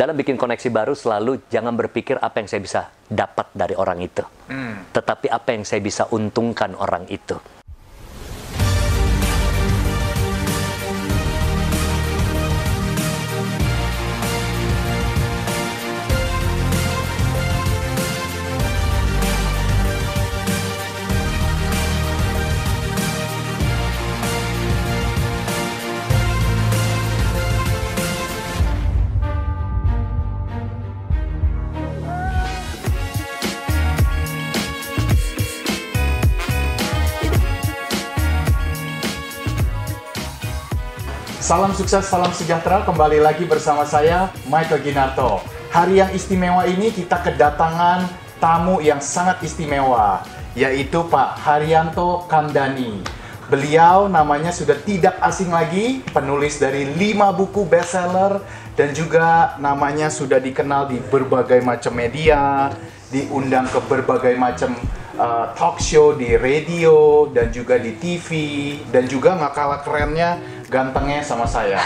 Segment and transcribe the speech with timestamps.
[0.00, 4.24] Dalam bikin koneksi baru selalu jangan berpikir apa yang saya bisa dapat dari orang itu,
[4.96, 7.36] tetapi apa yang saya bisa untungkan orang itu.
[41.60, 42.80] Salam sukses, salam sejahtera.
[42.88, 45.44] Kembali lagi bersama saya, Michael Ginarto.
[45.68, 48.08] Hari yang istimewa ini kita kedatangan
[48.40, 50.24] tamu yang sangat istimewa,
[50.56, 53.04] yaitu Pak Haryanto Kamdani.
[53.52, 58.40] Beliau namanya sudah tidak asing lagi, penulis dari lima buku bestseller
[58.72, 62.72] dan juga namanya sudah dikenal di berbagai macam media,
[63.12, 64.72] diundang ke berbagai macam
[65.20, 68.28] uh, talk show di radio dan juga di TV
[68.88, 71.82] dan juga nggak kalah kerennya gantengnya sama saya.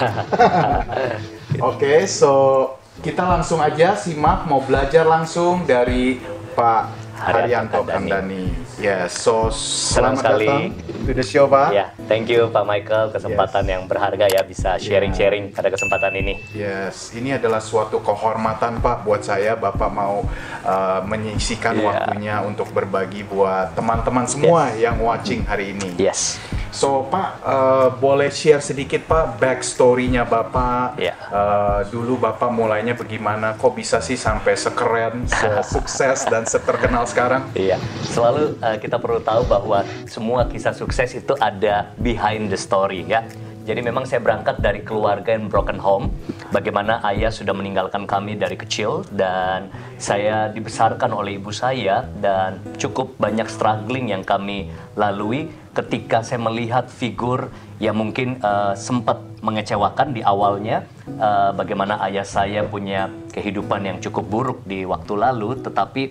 [1.73, 2.69] Oke, so
[3.01, 6.21] kita langsung aja simak mau belajar langsung dari
[6.53, 6.83] Pak
[7.19, 8.53] Haryanto Haryanto Kandani.
[8.75, 10.47] Yes, so Senang selamat sekali.
[10.47, 10.63] datang
[11.07, 11.69] to the show, Pak.
[11.71, 16.43] Ya, thank you Pak Michael kesempatan yang berharga ya bisa sharing-sharing pada kesempatan ini.
[16.51, 19.55] Yes, ini adalah suatu kehormatan Pak buat saya.
[19.55, 20.27] Bapak mau
[20.67, 21.87] uh, menyisikan Iya.
[21.87, 25.95] waktunya untuk berbagi buat teman-teman semua yang watching hari ini.
[25.95, 26.39] Yes.
[26.75, 30.99] So Pak, uh, boleh share sedikit Pak backstory-nya Bapak.
[30.99, 31.15] Iya.
[31.31, 33.55] Uh, dulu Bapak mulainya bagaimana?
[33.55, 35.23] Kok bisa sih sampai sekeren,
[35.75, 37.47] sukses dan seterkenal sekarang?
[37.55, 37.79] Iya,
[38.11, 43.21] selalu uh, kita perlu tahu bahwa semua kisah sukses itu ada behind the story ya.
[43.65, 46.13] Jadi memang saya berangkat dari keluarga yang broken home,
[46.53, 53.17] bagaimana ayah sudah meninggalkan kami dari kecil dan saya dibesarkan oleh ibu saya dan cukup
[53.17, 54.69] banyak struggling yang kami
[55.01, 57.49] lalui ketika saya melihat figur
[57.81, 60.85] yang mungkin uh, sempat mengecewakan di awalnya
[61.17, 66.03] uh, bagaimana ayah saya punya kehidupan yang cukup buruk di waktu lalu tetapi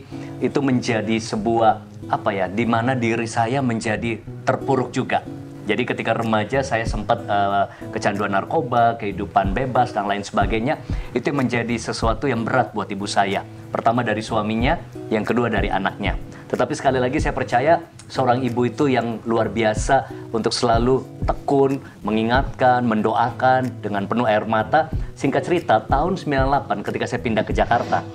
[0.41, 5.23] itu menjadi sebuah apa ya di mana diri saya menjadi terpuruk juga
[5.63, 10.75] jadi ketika remaja saya sempat uh, kecanduan narkoba, kehidupan bebas dan lain sebagainya.
[11.15, 13.47] Itu menjadi sesuatu yang berat buat ibu saya.
[13.71, 14.75] Pertama dari suaminya,
[15.07, 16.19] yang kedua dari anaknya.
[16.53, 22.85] Tetapi sekali lagi saya percaya seorang ibu itu yang luar biasa untuk selalu tekun, mengingatkan,
[22.85, 24.93] mendoakan dengan penuh air mata.
[25.17, 28.05] Singkat cerita, tahun 98 ketika saya pindah ke Jakarta,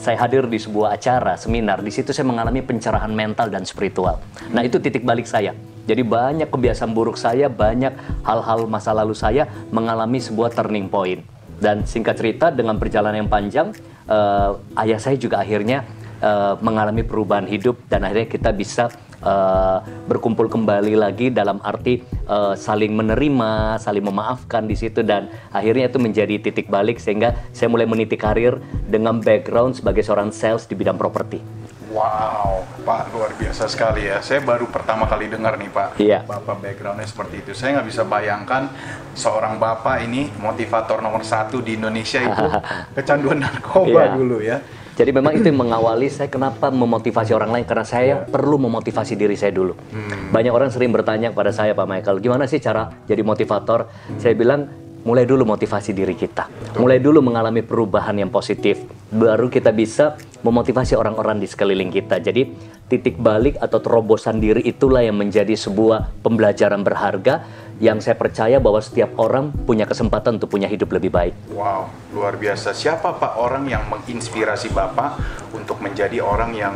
[0.00, 1.84] saya hadir di sebuah acara, seminar.
[1.84, 4.24] Di situ saya mengalami pencerahan mental dan spiritual.
[4.56, 5.52] Nah itu titik balik saya.
[5.84, 7.92] Jadi banyak kebiasaan buruk saya, banyak
[8.24, 11.20] hal-hal masa lalu saya mengalami sebuah turning point.
[11.60, 13.76] Dan singkat cerita dengan perjalanan yang panjang,
[14.08, 15.84] eh, ayah saya juga akhirnya
[16.22, 18.88] eh, mengalami perubahan hidup dan akhirnya kita bisa
[19.18, 25.90] eh, berkumpul kembali lagi dalam arti eh, saling menerima, saling memaafkan di situ dan akhirnya
[25.90, 30.78] itu menjadi titik balik sehingga saya mulai meniti karir dengan background sebagai seorang sales di
[30.78, 31.61] bidang properti.
[31.92, 34.24] Wow, Pak luar biasa sekali ya.
[34.24, 35.88] Saya baru pertama kali dengar nih Pak.
[36.00, 36.24] Iya.
[36.24, 37.52] Bapak backgroundnya seperti itu.
[37.52, 38.72] Saya nggak bisa bayangkan
[39.12, 42.44] seorang bapak ini motivator nomor satu di Indonesia itu
[42.96, 44.16] kecanduan narkoba Iya.
[44.16, 44.58] dulu ya.
[44.92, 49.36] Jadi memang itu yang mengawali saya kenapa memotivasi orang lain karena saya perlu memotivasi diri
[49.36, 49.72] saya dulu.
[50.28, 53.88] Banyak orang sering bertanya kepada saya Pak Michael, gimana sih cara jadi motivator?
[54.20, 54.68] Saya bilang
[55.02, 56.46] mulai dulu motivasi diri kita.
[56.78, 58.82] Mulai dulu mengalami perubahan yang positif.
[59.12, 62.18] Baru kita bisa memotivasi orang-orang di sekeliling kita.
[62.22, 62.48] Jadi
[62.90, 67.46] titik balik atau terobosan diri itulah yang menjadi sebuah pembelajaran berharga
[67.82, 71.34] yang saya percaya bahwa setiap orang punya kesempatan untuk punya hidup lebih baik.
[71.50, 72.70] Wow, luar biasa.
[72.70, 75.18] Siapa Pak orang yang menginspirasi Bapak
[75.50, 76.74] untuk menjadi orang yang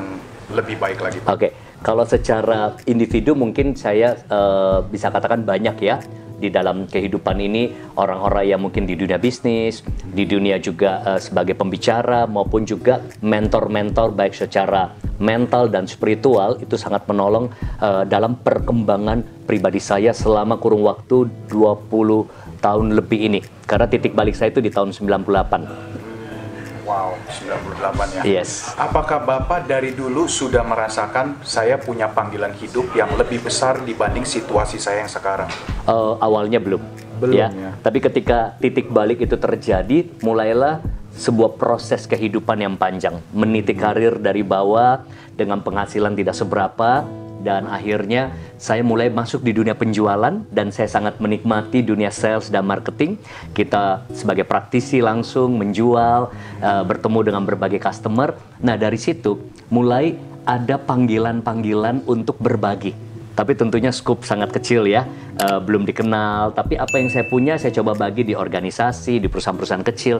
[0.50, 1.19] lebih baik lagi?
[1.26, 6.02] Oke, kalau secara individu mungkin saya eh, bisa katakan banyak ya.
[6.37, 11.56] Di dalam kehidupan ini orang-orang yang mungkin di dunia bisnis, di dunia juga uh, sebagai
[11.56, 17.49] pembicara maupun juga mentor-mentor baik secara mental dan spiritual itu sangat menolong
[17.81, 23.41] uh, dalam perkembangan pribadi saya selama kurung waktu 20 tahun lebih ini.
[23.65, 25.95] Karena titik balik saya itu di tahun 98.
[26.87, 28.23] Wow, 98 ya.
[28.23, 28.71] Yes.
[28.79, 34.79] Apakah Bapak dari dulu sudah merasakan saya punya panggilan hidup yang lebih besar dibanding situasi
[34.79, 35.50] saya yang sekarang?
[35.83, 36.79] Uh, awalnya belum.
[37.19, 37.50] Belum ya.
[37.50, 37.71] ya.
[37.83, 40.79] Tapi ketika titik balik itu terjadi, mulailah
[41.19, 43.19] sebuah proses kehidupan yang panjang.
[43.35, 45.03] Meniti karir dari bawah
[45.35, 47.03] dengan penghasilan tidak seberapa,
[47.46, 52.66] dan akhirnya saya mulai masuk di dunia penjualan dan saya sangat menikmati dunia sales dan
[52.66, 53.22] marketing.
[53.54, 58.34] Kita sebagai praktisi langsung menjual, uh, bertemu dengan berbagai customer.
[58.58, 59.38] Nah, dari situ
[59.70, 62.98] mulai ada panggilan-panggilan untuk berbagi.
[63.37, 65.06] Tapi tentunya scoop sangat kecil ya,
[65.38, 66.56] uh, belum dikenal.
[66.56, 70.19] Tapi apa yang saya punya saya coba bagi di organisasi, di perusahaan-perusahaan kecil.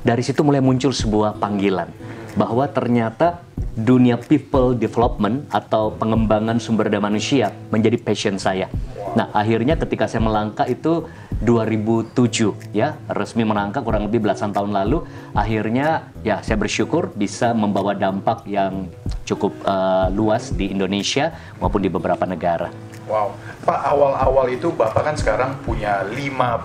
[0.00, 1.90] Dari situ mulai muncul sebuah panggilan
[2.38, 3.42] bahwa ternyata
[3.74, 8.70] dunia people development atau pengembangan sumber daya manusia menjadi passion saya.
[9.14, 11.06] Nah, akhirnya ketika saya melangkah itu
[11.42, 17.94] 2007 ya, resmi melangkah kurang lebih belasan tahun lalu, akhirnya ya saya bersyukur bisa membawa
[17.94, 18.90] dampak yang
[19.26, 22.70] cukup uh, luas di Indonesia maupun di beberapa negara.
[23.04, 26.16] Wow, Pak awal-awal itu Bapak kan sekarang punya 5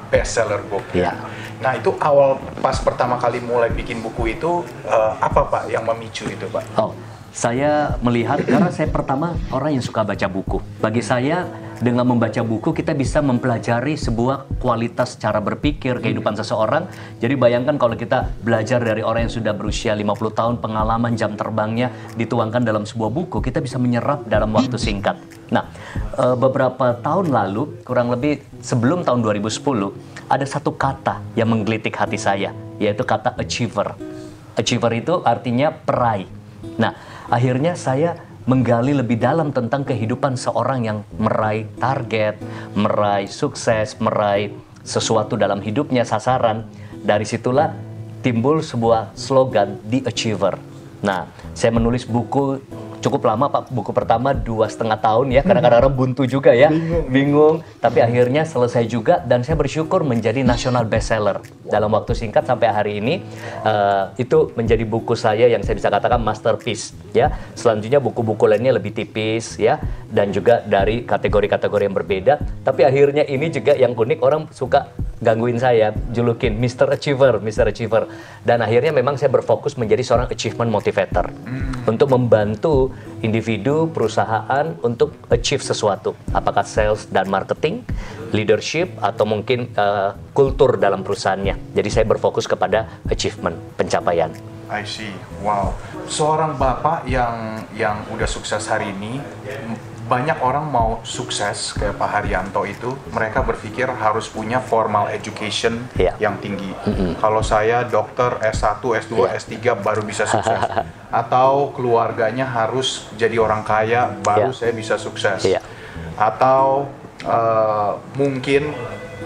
[0.08, 0.84] bestseller book.
[0.96, 1.16] Ya.
[1.60, 6.32] Nah itu awal pas pertama kali mulai bikin buku itu uh, apa Pak yang memicu
[6.32, 6.64] itu Pak?
[6.80, 6.96] Oh,
[7.36, 10.64] saya melihat karena saya pertama orang yang suka baca buku.
[10.80, 11.46] Bagi saya
[11.80, 16.92] dengan membaca buku kita bisa mempelajari sebuah kualitas cara berpikir kehidupan seseorang.
[17.24, 21.92] Jadi bayangkan kalau kita belajar dari orang yang sudah berusia 50 tahun pengalaman jam terbangnya
[22.20, 25.16] dituangkan dalam sebuah buku, kita bisa menyerap dalam waktu singkat.
[25.50, 25.66] Nah,
[26.20, 29.96] eh, beberapa tahun lalu, kurang lebih sebelum tahun 2010,
[30.30, 33.96] ada satu kata yang menggelitik hati saya, yaitu kata achiever.
[34.60, 36.28] Achiever itu artinya peraih.
[36.76, 36.94] Nah,
[37.32, 42.42] akhirnya saya menggali lebih dalam tentang kehidupan seorang yang meraih target,
[42.74, 46.66] meraih sukses, meraih sesuatu dalam hidupnya, sasaran.
[47.06, 47.70] Dari situlah
[48.26, 50.58] timbul sebuah slogan The Achiever.
[51.06, 52.58] Nah, saya menulis buku
[53.00, 57.06] cukup lama pak buku pertama dua setengah tahun ya karena kadang-kadang buntu juga ya bingung.
[57.08, 62.68] bingung tapi akhirnya selesai juga dan saya bersyukur menjadi nasional bestseller dalam waktu singkat sampai
[62.70, 63.24] hari ini
[63.64, 68.92] uh, itu menjadi buku saya yang saya bisa katakan masterpiece ya selanjutnya buku-buku lainnya lebih
[68.92, 69.80] tipis ya
[70.12, 75.60] dan juga dari kategori-kategori yang berbeda tapi akhirnya ini juga yang unik orang suka gangguin
[75.60, 76.96] saya, julukin Mr.
[76.96, 77.70] Achiever, Mr.
[77.70, 78.08] Achiever.
[78.44, 81.88] Dan akhirnya memang saya berfokus menjadi seorang achievement motivator hmm.
[81.88, 82.89] untuk membantu
[83.20, 87.84] individu, perusahaan untuk achieve sesuatu, apakah sales dan marketing,
[88.32, 91.76] leadership atau mungkin uh, kultur dalam perusahaannya.
[91.76, 94.32] Jadi saya berfokus kepada achievement, pencapaian.
[94.70, 95.10] I see.
[95.42, 95.74] Wow.
[96.06, 99.18] Seorang bapak yang yang udah sukses hari ini
[100.10, 106.18] banyak orang mau sukses kayak Pak Haryanto itu, mereka berpikir harus punya formal education yeah.
[106.18, 106.74] yang tinggi.
[106.90, 107.12] Mm -hmm.
[107.22, 109.38] Kalau saya dokter S1, S2, yeah.
[109.38, 110.58] S3 baru bisa sukses.
[111.22, 114.58] Atau keluarganya harus jadi orang kaya baru yeah.
[114.58, 115.46] saya bisa sukses.
[115.46, 115.62] Yeah.
[116.18, 116.90] Atau
[117.30, 118.74] uh, mungkin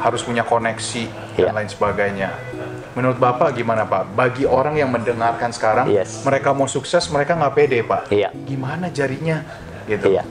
[0.04, 1.08] harus punya koneksi
[1.40, 1.48] yeah.
[1.48, 2.30] dan lain sebagainya.
[2.94, 4.14] Menurut Bapak gimana Pak?
[4.14, 6.22] Bagi orang yang mendengarkan sekarang, yes.
[6.22, 8.12] mereka mau sukses, mereka nggak pede Pak.
[8.14, 8.30] Yeah.
[8.46, 9.42] Gimana jarinya?
[9.90, 10.14] Gitu.
[10.14, 10.28] Yeah.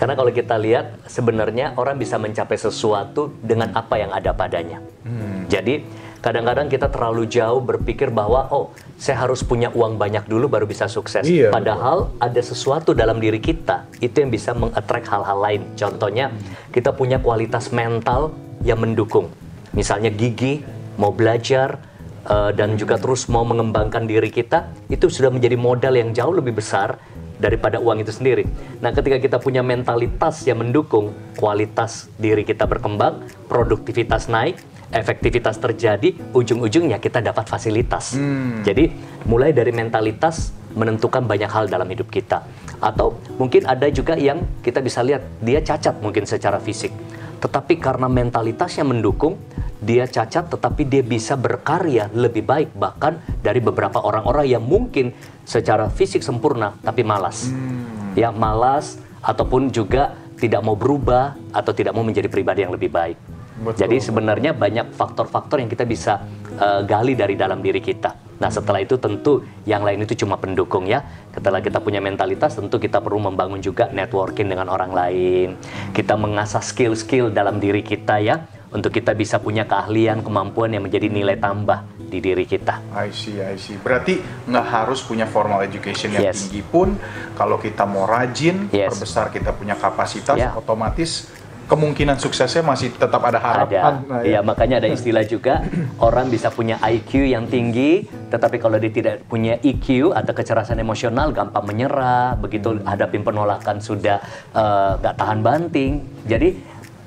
[0.00, 4.80] Karena kalau kita lihat sebenarnya orang bisa mencapai sesuatu dengan apa yang ada padanya.
[5.04, 5.44] Hmm.
[5.44, 5.84] Jadi
[6.24, 10.88] kadang-kadang kita terlalu jauh berpikir bahwa oh saya harus punya uang banyak dulu baru bisa
[10.88, 11.28] sukses.
[11.28, 12.24] Iya, Padahal betul.
[12.32, 15.62] ada sesuatu dalam diri kita itu yang bisa mengattract hal-hal lain.
[15.76, 16.32] Contohnya
[16.72, 18.32] kita punya kualitas mental
[18.64, 19.28] yang mendukung.
[19.76, 20.64] Misalnya gigi,
[20.96, 21.76] mau belajar,
[22.24, 26.56] uh, dan juga terus mau mengembangkan diri kita, itu sudah menjadi modal yang jauh lebih
[26.56, 26.96] besar
[27.40, 28.44] daripada uang itu sendiri.
[28.84, 34.60] Nah, ketika kita punya mentalitas yang mendukung kualitas diri kita berkembang, produktivitas naik,
[34.92, 38.14] efektivitas terjadi, ujung-ujungnya kita dapat fasilitas.
[38.14, 38.60] Hmm.
[38.60, 38.92] Jadi,
[39.24, 42.46] mulai dari mentalitas menentukan banyak hal dalam hidup kita.
[42.78, 46.94] Atau mungkin ada juga yang kita bisa lihat dia cacat mungkin secara fisik.
[47.40, 49.40] Tetapi karena mentalitasnya mendukung,
[49.80, 55.16] dia cacat tetapi dia bisa berkarya lebih baik bahkan dari beberapa orang-orang yang mungkin
[55.48, 57.48] secara fisik sempurna tapi malas.
[57.48, 58.14] Hmm.
[58.14, 63.16] Ya, malas ataupun juga tidak mau berubah atau tidak mau menjadi pribadi yang lebih baik.
[63.60, 63.76] Betul.
[63.76, 66.24] Jadi sebenarnya banyak faktor-faktor yang kita bisa
[66.56, 68.16] uh, gali dari dalam diri kita.
[68.40, 71.04] Nah setelah itu tentu yang lain itu cuma pendukung ya.
[71.28, 75.48] Setelah kita punya mentalitas tentu kita perlu membangun juga networking dengan orang lain.
[75.92, 81.10] Kita mengasah skill-skill dalam diri kita ya untuk kita bisa punya keahlian, kemampuan yang menjadi
[81.10, 82.78] nilai tambah di diri kita.
[82.94, 83.78] I see, I see.
[83.78, 86.46] Berarti nggak harus punya formal education yang Yes.
[86.46, 86.94] tinggi pun,
[87.34, 88.94] kalau kita mau rajin, Yes.
[88.94, 90.54] perbesar kita punya kapasitas, Yeah.
[90.54, 91.30] otomatis
[91.70, 94.02] kemungkinan suksesnya masih tetap ada harapan.
[94.02, 94.10] Ada.
[94.10, 95.62] Nah, ya makanya ada istilah juga
[96.02, 101.30] orang bisa punya IQ yang tinggi, tetapi kalau dia tidak punya EQ atau kecerasan emosional
[101.30, 104.18] gampang menyerah, begitu hadapin penolakan sudah
[104.50, 106.02] eh, nggak tahan banting.
[106.26, 106.58] Jadi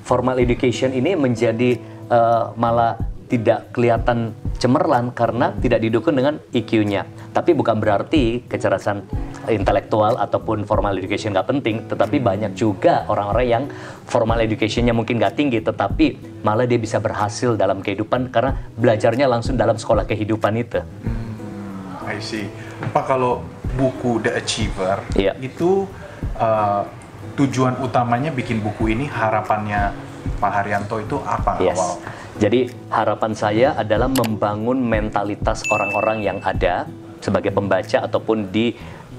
[0.04, 1.80] formal education ini menjadi
[2.12, 7.08] eh, malah tidak kelihatan cemerlang karena tidak didukung dengan EQ-nya.
[7.32, 9.02] Tapi bukan berarti kecerasan
[9.50, 13.64] intelektual ataupun formal education nggak penting, tetapi banyak juga orang-orang yang
[14.06, 19.58] formal education-nya mungkin nggak tinggi, tetapi malah dia bisa berhasil dalam kehidupan karena belajarnya langsung
[19.58, 20.80] dalam sekolah kehidupan itu.
[22.04, 22.46] I see.
[22.92, 23.40] Pak kalau
[23.74, 25.32] buku The Achiever Iya.
[25.40, 25.88] itu
[26.36, 26.84] uh,
[27.34, 29.94] tujuan utamanya bikin buku ini harapannya
[30.38, 31.76] Pak Haryanto itu apa Yes.
[31.76, 31.90] awal?
[32.40, 32.60] Jadi
[32.90, 36.88] harapan saya adalah membangun mentalitas orang-orang yang ada
[37.22, 38.74] sebagai pembaca ataupun di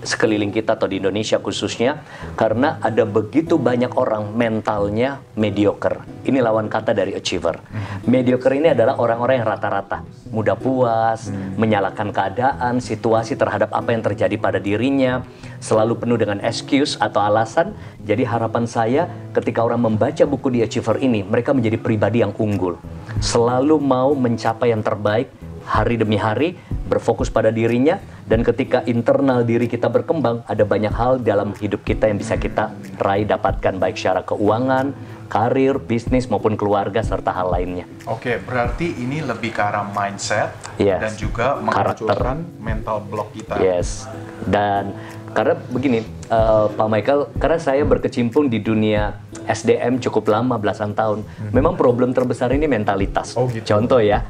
[0.06, 2.06] sekeliling kita atau di Indonesia khususnya
[2.38, 6.06] karena ada begitu banyak orang mentalnya mediocre.
[6.24, 7.58] Ini lawan kata dari achiever.
[8.06, 14.36] Mediocre ini adalah orang-orang yang rata-rata, mudah puas, menyalahkan keadaan, situasi terhadap apa yang terjadi
[14.38, 15.26] pada dirinya,
[15.60, 17.74] selalu penuh dengan excuse atau alasan.
[18.06, 22.78] Jadi harapan saya ketika orang membaca buku di achiever ini, mereka menjadi pribadi yang unggul.
[23.20, 25.34] Selalu mau mencapai yang terbaik
[25.66, 26.54] hari demi hari,
[26.86, 27.98] berfokus pada dirinya,
[28.30, 32.72] dan ketika internal diri kita berkembang, ada banyak hal dalam hidup kita yang bisa kita
[33.02, 34.94] raih dapatkan baik secara keuangan,
[35.26, 37.90] karir, bisnis maupun keluarga serta hal lainnya.
[38.06, 41.02] Oke, berarti ini lebih ke arah mindset Yes.
[41.02, 43.58] dan juga menghancurkan mental block kita.
[43.58, 44.06] Yes,
[44.46, 44.94] dan
[45.36, 46.00] karena begini,
[46.32, 49.20] eh, Pak Michael, karena saya berkecimpung di dunia
[49.50, 53.36] SDM cukup lama belasan tahun, memang problem terbesar ini mentalitas.
[53.36, 53.76] Oh, gitu.
[53.76, 54.24] Contoh ya,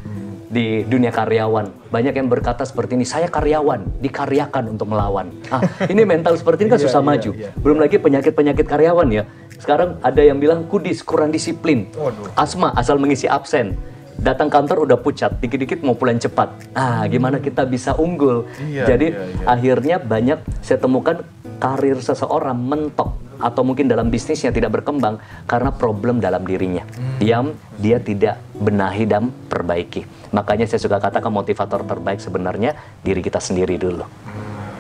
[0.46, 5.32] di dunia karyawan banyak yang berkata seperti ini, saya karyawan, dikaryakan untuk melawan.
[5.48, 7.32] Ah, ini mental seperti ini kan Iya, susah iya, maju.
[7.32, 7.50] iya.
[7.56, 9.24] Belum lagi penyakit-penyakit karyawan ya.
[9.56, 12.36] Sekarang ada yang bilang kudis, kurang disiplin, Waduh.
[12.36, 13.80] asma asal mengisi absen.
[14.16, 16.48] Datang kantor udah pucat, dikit-dikit mau pulang cepat.
[16.72, 18.48] Ah, gimana kita bisa unggul?
[18.64, 19.44] Iya, Jadi iya, iya.
[19.44, 21.20] akhirnya banyak saya temukan
[21.58, 27.20] karir seseorang mentok atau mungkin dalam bisnisnya tidak berkembang karena problem dalam dirinya Hmm.
[27.20, 27.46] yang
[27.76, 30.08] dia tidak benahi dan perbaiki.
[30.32, 34.08] Makanya saya suka katakan motivator terbaik sebenarnya diri kita sendiri dulu.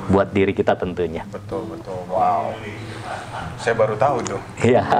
[0.05, 1.25] Buat diri kita tentunya.
[1.27, 1.97] Betul, betul.
[2.07, 2.53] Wow.
[3.57, 4.41] Saya baru tahu tuh.
[4.61, 4.83] Iya.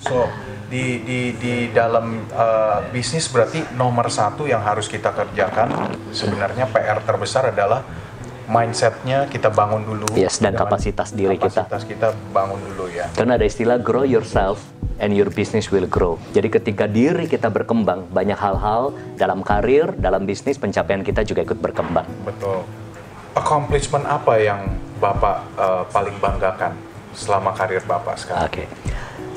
[0.00, 0.28] So,
[0.72, 7.04] di di di dalam uh, bisnis berarti nomor satu yang harus kita kerjakan sebenarnya PR
[7.04, 7.84] terbesar adalah
[8.50, 10.10] mindsetnya kita bangun dulu.
[10.18, 11.70] Yes, dan kapasitas diri kita.
[11.70, 13.06] Kapasitas kita bangun dulu ya.
[13.14, 14.58] Karena ada istilah grow yourself
[14.98, 16.18] and your business will grow.
[16.34, 21.62] Jadi ketika diri kita berkembang, banyak hal-hal dalam karir, dalam bisnis, pencapaian kita juga ikut
[21.62, 22.04] berkembang.
[22.26, 22.66] Betul.
[23.38, 24.66] Accomplishment apa yang
[24.98, 26.74] Bapak uh, paling banggakan
[27.14, 28.50] selama karir Bapak sekarang?
[28.50, 28.66] Oke.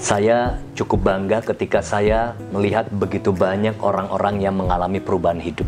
[0.04, 5.64] Saya cukup bangga ketika saya melihat begitu banyak orang-orang yang mengalami perubahan hidup.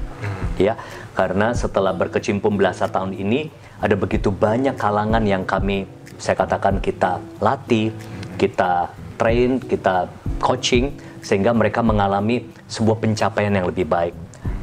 [0.60, 0.76] Ya,
[1.16, 3.48] karena setelah berkecimpung belasan tahun ini
[3.80, 7.92] ada begitu banyak kalangan yang kami saya katakan kita latih,
[8.40, 10.08] kita train, kita
[10.40, 14.16] coaching sehingga mereka mengalami sebuah pencapaian yang lebih baik.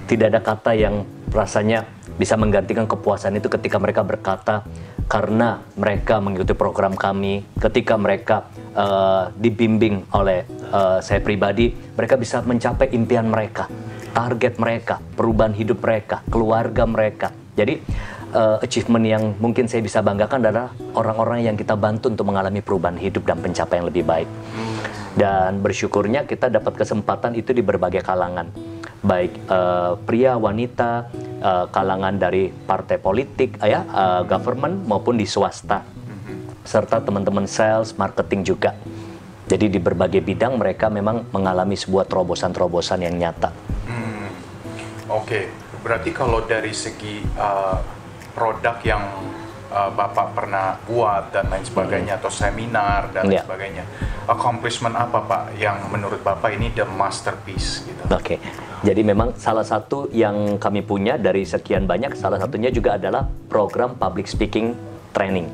[0.08, 1.88] Tidak ada kata yang rasanya
[2.20, 4.64] bisa menggantikan kepuasan itu ketika mereka berkata
[5.08, 12.44] karena mereka mengikuti program kami, ketika mereka eh, dibimbing oleh eh, saya pribadi, mereka bisa
[12.44, 13.68] mencapai impian mereka,
[14.12, 17.28] target mereka, perubahan hidup mereka, keluarga mereka.
[17.56, 17.80] Jadi
[18.32, 22.96] eh, achievement yang mungkin saya bisa banggakan adalah orang-orang yang kita bantu untuk mengalami perubahan
[22.96, 24.28] hidup dan pencapaian lebih baik.
[25.12, 28.48] Dan bersyukurnya kita dapat kesempatan itu di berbagai kalangan,
[29.04, 35.28] baik eh, pria, wanita, eh, kalangan dari partai politik, eh, ya, eh, government maupun di
[35.28, 35.84] swasta,
[36.64, 38.72] serta teman-teman sales, marketing juga.
[39.52, 43.52] Jadi di berbagai bidang mereka memang mengalami sebuah terobosan-terobosan yang nyata.
[43.84, 44.01] Hmm,
[45.12, 45.52] Oke,
[45.84, 47.76] berarti kalau dari segi uh,
[48.32, 49.04] produk yang
[49.68, 53.44] uh, Bapak pernah buat dan lain sebagainya atau seminar dan lain Iya.
[53.44, 53.84] sebagainya,
[54.24, 58.00] accomplishment apa Pak yang menurut Bapak ini the masterpiece gitu?
[58.08, 58.40] Oke,
[58.80, 63.96] jadi memang salah satu yang kami punya dari sekian banyak, salah satunya juga adalah program
[64.00, 64.72] public speaking
[65.12, 65.46] training.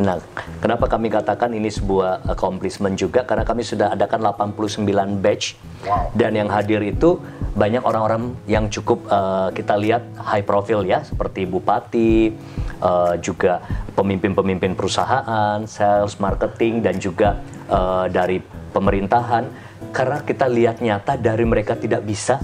[0.00, 0.16] Nah,
[0.60, 3.26] kenapa kami katakan ini sebuah accomplishment juga?
[3.26, 6.12] Karena kami sudah adakan 89 batch Wow.
[6.12, 7.16] dan yang hadir itu
[7.56, 12.36] banyak orang-orang yang cukup eh, kita lihat high profile ya, seperti bupati,
[12.80, 13.64] eh, juga
[13.96, 19.72] pemimpin-pemimpin perusahaan, sales, marketing, dan juga eh, dari pemerintahan.
[19.90, 22.38] Karena kita lihat nyata dari mereka tidak bisa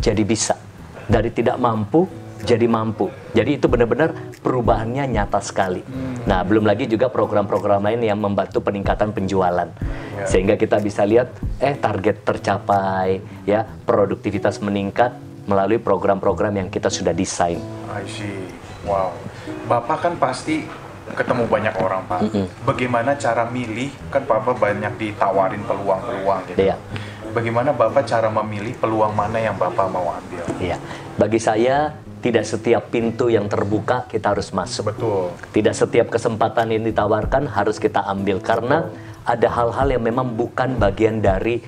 [0.00, 0.56] jadi bisa.
[1.08, 2.08] Dari tidak mampu
[2.48, 3.12] jadi mampu.
[3.36, 5.84] Jadi itu benar-benar perubahannya nyata sekali.
[6.24, 9.68] Nah, belum lagi juga program-program lain yang membantu peningkatan penjualan.
[10.24, 11.28] Sehingga kita bisa lihat
[11.60, 15.12] eh target tercapai, ya, produktivitas meningkat
[15.44, 17.60] melalui program-program yang kita sudah desain.
[17.92, 18.48] I see.
[18.88, 19.12] Wow.
[19.68, 20.64] Bapak kan pasti
[21.12, 22.20] ketemu banyak orang, Pak.
[22.64, 23.92] Bagaimana cara milih?
[24.08, 26.68] Kan Bapak banyak ditawarin peluang-peluang gitu.
[26.68, 26.76] Iya.
[27.32, 30.44] Bagaimana Bapak cara memilih peluang mana yang Bapak mau ambil?
[30.60, 30.76] Iya.
[31.16, 34.94] Bagi saya tidak setiap pintu yang terbuka kita harus masuk.
[34.94, 35.30] Betul.
[35.54, 38.90] Tidak setiap kesempatan yang ditawarkan harus kita ambil karena
[39.28, 41.60] ada hal-hal yang memang bukan bagian dari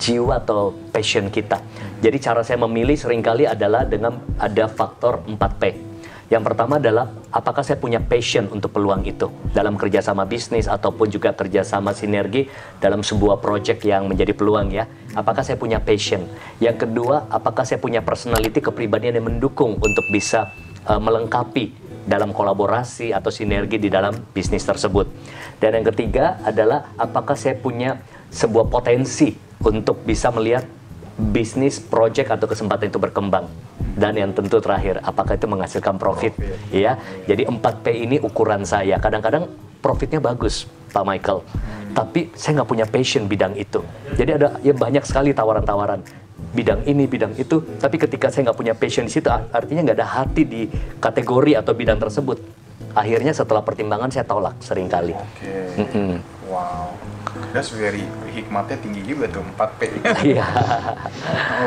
[0.00, 1.60] jiwa atau passion kita.
[2.00, 5.83] Jadi cara saya memilih sering kali adalah dengan ada faktor 4P.
[6.32, 11.36] Yang pertama adalah apakah saya punya passion untuk peluang itu dalam kerjasama bisnis ataupun juga
[11.36, 12.48] kerjasama sinergi
[12.80, 14.88] dalam sebuah project yang menjadi peluang ya.
[15.12, 16.24] Apakah saya punya passion?
[16.64, 20.48] Yang kedua, apakah saya punya personality kepribadian yang mendukung untuk bisa
[20.88, 25.08] uh, melengkapi dalam kolaborasi atau sinergi di dalam bisnis tersebut.
[25.56, 29.32] Dan yang ketiga adalah apakah saya punya sebuah potensi
[29.64, 30.68] untuk bisa melihat
[31.14, 33.46] bisnis, project atau kesempatan itu berkembang.
[33.94, 36.34] Dan yang tentu terakhir, apakah itu menghasilkan profit?
[36.74, 36.98] Ya,
[37.30, 38.98] jadi 4P ini ukuran saya.
[38.98, 39.46] Kadang-kadang
[39.78, 41.46] profitnya bagus, Pak Michael.
[41.94, 43.78] Tapi saya nggak punya passion bidang itu.
[44.18, 46.02] Jadi ada ya banyak sekali tawaran-tawaran
[46.50, 47.62] bidang ini, bidang itu.
[47.78, 50.62] Tapi ketika saya nggak punya passion di situ, artinya nggak ada hati di
[50.98, 52.42] kategori atau bidang tersebut.
[52.94, 55.14] Akhirnya setelah pertimbangan saya tolak sering kali.
[55.14, 55.50] Oke.
[55.78, 56.10] Mm-mm.
[56.18, 56.33] Wow.
[57.54, 58.02] That's very
[58.34, 59.80] hikmatnya tinggi juga tuh 4P.
[60.34, 60.42] Iya.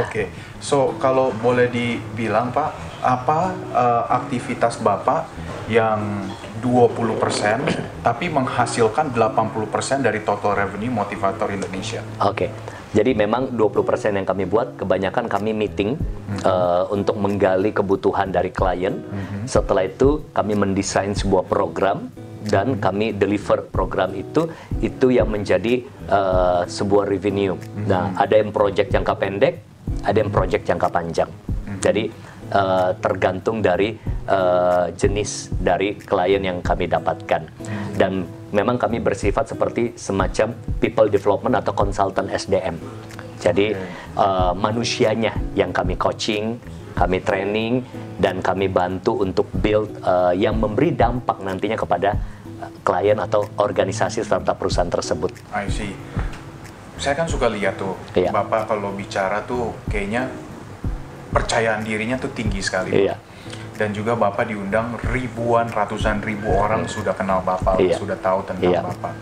[0.04, 0.28] Oke.
[0.60, 5.32] So kalau boleh dibilang Pak, apa eh, aktivitas Bapak
[5.72, 6.28] yang
[6.60, 12.04] 20% tapi menghasilkan 80% dari total revenue motivator Indonesia?
[12.20, 12.52] Oke.
[12.92, 16.00] Jadi memang 20% yang kami buat kebanyakan kami meeting
[16.48, 19.04] uh, untuk menggali kebutuhan dari klien.
[19.44, 22.08] Setelah itu kami mendesain sebuah program
[22.48, 24.48] dan kami deliver program itu
[24.80, 27.60] itu yang menjadi uh, sebuah revenue.
[27.86, 29.56] Nah, ada yang project jangka pendek,
[30.04, 31.30] ada yang project jangka panjang.
[31.78, 32.10] Jadi
[32.52, 33.96] uh, tergantung dari
[34.28, 37.44] uh, jenis dari klien yang kami dapatkan.
[37.98, 42.80] Dan memang kami bersifat seperti semacam people development atau konsultan SDM.
[43.38, 43.74] Jadi
[44.18, 46.58] uh, manusianya yang kami coaching,
[46.98, 47.86] kami training
[48.18, 52.18] dan kami bantu untuk build uh, yang memberi dampak nantinya kepada
[52.82, 55.32] klien atau organisasi serta perusahaan tersebut.
[55.54, 55.94] I see.
[56.98, 58.34] Saya kan suka lihat tuh, Iya.
[58.34, 60.26] Bapak kalau bicara tuh kayaknya
[61.30, 63.06] percayaan dirinya tuh tinggi sekali.
[63.06, 63.16] Iya.
[63.78, 68.02] Dan juga Bapak diundang ribuan, ratusan ribu orang sudah kenal Bapak, Iya.
[68.02, 68.82] sudah tahu tentang Iya.
[68.82, 69.14] Bapak.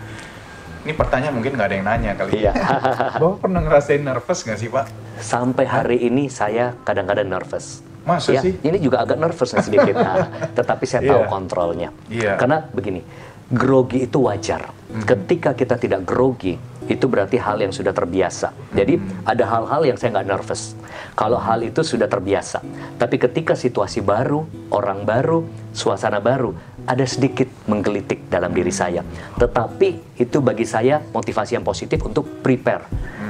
[0.86, 2.30] Ini pertanyaan mungkin nggak ada yang nanya kali.
[2.40, 2.52] Iya.
[3.20, 4.86] Bapak pernah ngerasain nervous nggak sih Pak?
[5.20, 7.84] Sampai hari ini saya kadang-kadang nervous.
[8.06, 8.54] Masa Ya, sih?
[8.62, 11.28] Ini juga agak nervous sedikit, Nah, tetapi saya tahu Iya.
[11.28, 11.88] kontrolnya.
[12.06, 12.32] Iya.
[12.38, 13.02] Karena begini,
[13.50, 14.70] grogi itu wajar.
[15.02, 16.54] Ketika kita tidak grogi,
[16.86, 18.54] itu berarti hal yang sudah terbiasa.
[18.70, 18.94] Jadi
[19.26, 20.78] ada hal-hal yang saya nggak nervous.
[21.18, 22.62] Kalau hal itu sudah terbiasa.
[22.94, 25.42] Tapi ketika situasi baru, orang baru,
[25.74, 26.54] suasana baru,
[26.86, 29.02] ada sedikit menggelitik dalam diri saya.
[29.34, 32.86] Tetapi itu bagi saya motivasi yang positif untuk prepare.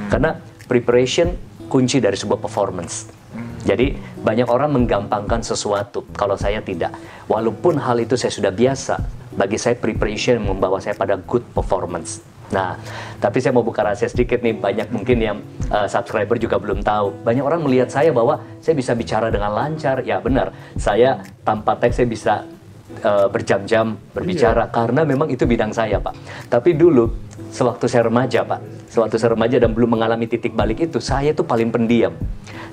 [0.07, 0.37] Karena
[0.69, 1.33] preparation
[1.65, 3.09] kunci dari sebuah performance.
[3.67, 6.95] Jadi banyak orang menggampangkan sesuatu, kalau saya tidak.
[7.27, 8.95] Walaupun hal itu saya sudah biasa,
[9.35, 12.23] bagi saya preparation membawa saya pada good performance.
[12.47, 12.79] Nah,
[13.19, 17.27] tapi saya mau buka rahasia sedikit nih, banyak mungkin yang uh, subscriber juga belum tahu.
[17.27, 20.55] Banyak orang melihat saya bahwa saya bisa bicara dengan lancar, ya benar.
[20.79, 22.33] Saya tanpa teks saya bisa
[23.03, 26.15] uh, berjam-jam berbicara karena memang itu bidang saya, Pak.
[26.47, 28.59] Tapi dulu sewaktu saya remaja, Pak,
[28.91, 32.13] sewaktu saya remaja dan belum mengalami titik balik itu, saya itu paling pendiam.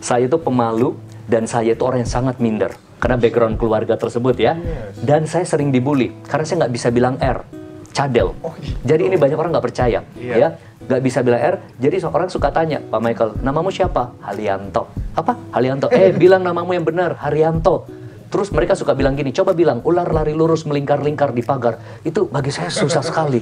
[0.00, 4.56] Saya itu pemalu dan saya itu orang yang sangat minder karena background keluarga tersebut ya.
[5.00, 7.44] Dan saya sering dibully karena saya nggak bisa bilang R,
[7.92, 8.32] cadel.
[8.44, 8.76] Oh, gitu.
[8.84, 10.34] Jadi ini banyak orang nggak percaya, Iya.
[10.36, 10.48] ya
[10.84, 11.56] nggak bisa bilang R.
[11.80, 14.12] Jadi seorang suka tanya, Pak Michael, namamu siapa?
[14.20, 14.88] Halianto.
[15.16, 15.36] Apa?
[15.56, 15.88] Halianto.
[15.88, 17.88] Eh, bilang namamu yang benar, Haryanto.
[18.28, 21.78] Terus mereka suka bilang gini, coba bilang ular lari lurus melingkar-lingkar di pagar.
[22.02, 23.38] Itu bagi saya susah sekali.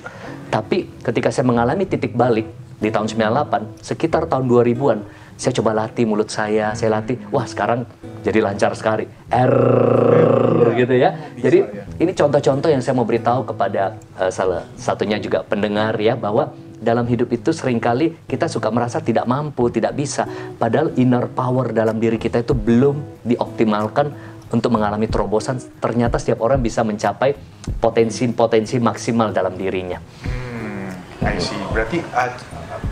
[0.52, 2.44] Tapi ketika saya mengalami titik balik
[2.76, 5.00] di tahun 98, sekitar tahun 2000-an,
[5.40, 7.16] saya coba latih mulut saya, saya latih.
[7.32, 7.88] Wah, sekarang
[8.20, 9.08] jadi lancar sekali.
[9.32, 11.16] R gitu ya.
[11.40, 11.58] Jadi
[12.04, 17.06] ini contoh-contoh yang saya mau beritahu kepada eh, salah satunya juga pendengar ya bahwa dalam
[17.06, 20.26] hidup itu sering kali kita suka merasa tidak mampu, tidak bisa.
[20.60, 25.56] Padahal inner power dalam diri kita itu belum dioptimalkan untuk mengalami terobosan.
[25.80, 27.34] Ternyata setiap orang bisa mencapai
[27.76, 29.98] potensi-potensi maksimal dalam dirinya.
[30.22, 30.92] Hmm,
[31.24, 31.58] I see.
[31.72, 32.32] Berarti uh,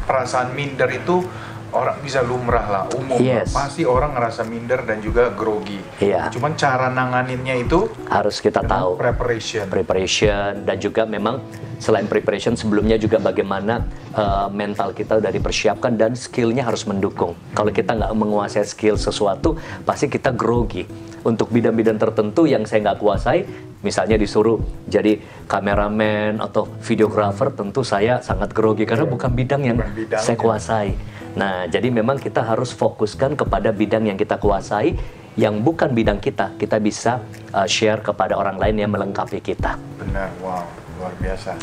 [0.05, 1.23] perasaan minder itu
[1.71, 3.15] orang bisa lumrah lah umum.
[3.23, 3.55] Yes.
[3.55, 6.27] pasti orang ngerasa minder dan juga grogi Iya.
[6.27, 8.99] cuman cara nanganinnya itu Harus kita tahu.
[8.99, 11.39] preparation preparation dan juga memang
[11.79, 17.39] selain preparation sebelumnya juga bagaimana uh, mental kita udah dipersiapkan dan skillnya harus mendukung.
[17.55, 19.55] Kalau kita nggak menguasai skill sesuatu,
[19.87, 20.85] pasti kita grogi.
[21.21, 23.45] Untuk bidang-bidang tertentu yang saya nggak kuasai,
[23.81, 24.57] misalnya disuruh
[24.87, 30.23] jadi kameramen atau videographer, tentu saya sangat grogi karena bukan bidang yang Bukan bidangnya.
[30.23, 30.89] saya kuasai.
[31.31, 34.97] Nah, jadi memang kita harus fokuskan kepada bidang yang kita kuasai,
[35.37, 37.21] yang bukan bidang kita, kita bisa
[37.53, 39.79] uh, share kepada orang lain yang melengkapi kita.
[39.97, 40.65] benar wow
[40.99, 41.55] luar biasa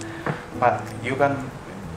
[0.55, 1.35] Pak you kan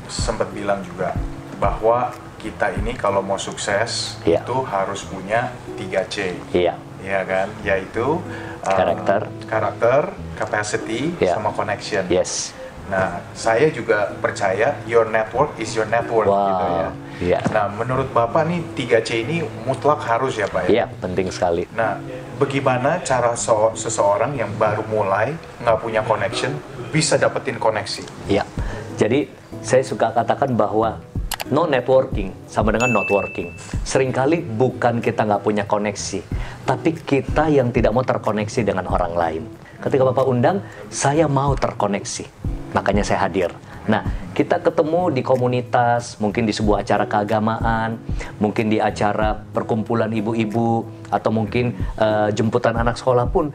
[0.07, 1.15] sempat bilang juga
[1.57, 4.43] bahwa kita ini kalau mau sukses Iya.
[4.43, 8.21] itu harus punya 3C Iya, ya kan yaitu
[8.61, 9.21] uh, Karakter.
[9.47, 10.01] karakter
[10.35, 11.35] capacity Iya.
[11.35, 12.53] sama connection yes.
[12.91, 16.89] Nah, saya juga percaya your network is your network Wow, gitu ya.
[17.23, 17.39] iya.
[17.49, 20.69] Nah, menurut Bapak nih 3C ini mutlak harus ya Pak ya?
[20.69, 21.71] Iya, penting sekali.
[21.71, 22.03] Nah,
[22.35, 25.31] bagaimana cara so- seseorang yang baru mulai
[25.63, 26.51] nggak punya connection
[26.91, 28.03] bisa dapetin koneksi?
[28.27, 28.43] Iya.
[28.99, 29.31] Jadi
[29.63, 30.99] saya suka katakan bahwa
[31.51, 33.51] no networking sama dengan not working.
[33.83, 36.23] Seringkali bukan kita nggak punya koneksi,
[36.65, 39.43] tapi kita yang tidak mau terkoneksi dengan orang lain.
[39.83, 42.25] Ketika Bapak undang, saya mau terkoneksi.
[42.71, 43.51] Makanya saya hadir.
[43.91, 47.99] Nah, kita ketemu di komunitas, mungkin di sebuah acara keagamaan,
[48.39, 53.51] mungkin di acara perkumpulan ibu-ibu, atau mungkin eh, jemputan anak sekolah pun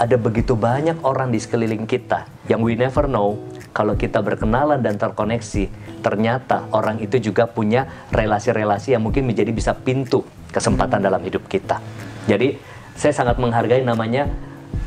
[0.00, 3.36] ada begitu banyak orang di sekeliling kita yang we never know
[3.76, 5.68] kalau kita berkenalan dan terkoneksi
[6.00, 11.78] ternyata orang itu juga punya relasi-relasi yang mungkin menjadi bisa pintu kesempatan dalam hidup kita.
[12.26, 12.58] Jadi
[12.96, 14.28] saya sangat menghargai namanya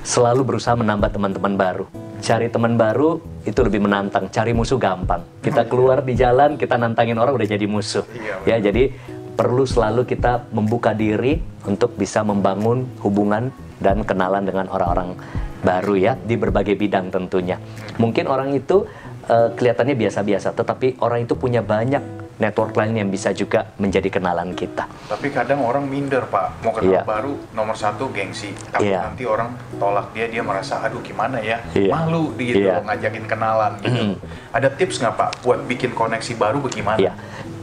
[0.04, 1.86] selalu berusaha menambah teman-teman baru.
[2.24, 4.32] Cari teman baru itu lebih menantang.
[4.32, 5.24] Cari musuh gampang.
[5.44, 8.08] Kita keluar di jalan kita nantangin orang udah jadi musuh.
[8.16, 8.92] Iya, ya jadi
[9.34, 13.50] perlu selalu kita membuka diri untuk bisa membangun hubungan
[13.82, 15.18] dan kenalan dengan orang-orang
[15.64, 17.58] baru ya di berbagai bidang tentunya.
[17.98, 18.88] Mungkin orang itu
[19.24, 24.58] eh, kelihatannya biasa-biasa, tetapi orang itu punya banyak network lain yang bisa juga menjadi kenalan
[24.58, 24.90] kita.
[25.06, 27.02] Tapi kadang orang minder Pak, mau kenal Iya.
[27.06, 28.52] baru nomor satu gengsi.
[28.74, 29.06] Tapi Iya.
[29.06, 31.94] nanti orang tolak dia, dia merasa aduh gimana ya, Iya.
[31.94, 32.82] malu gitu Iya.
[32.84, 34.02] ngajakin kenalan gitu.
[34.12, 34.16] Mhm.
[34.50, 36.98] Ada tips nggak Pak buat bikin koneksi baru bagaimana?
[36.98, 37.14] Ya,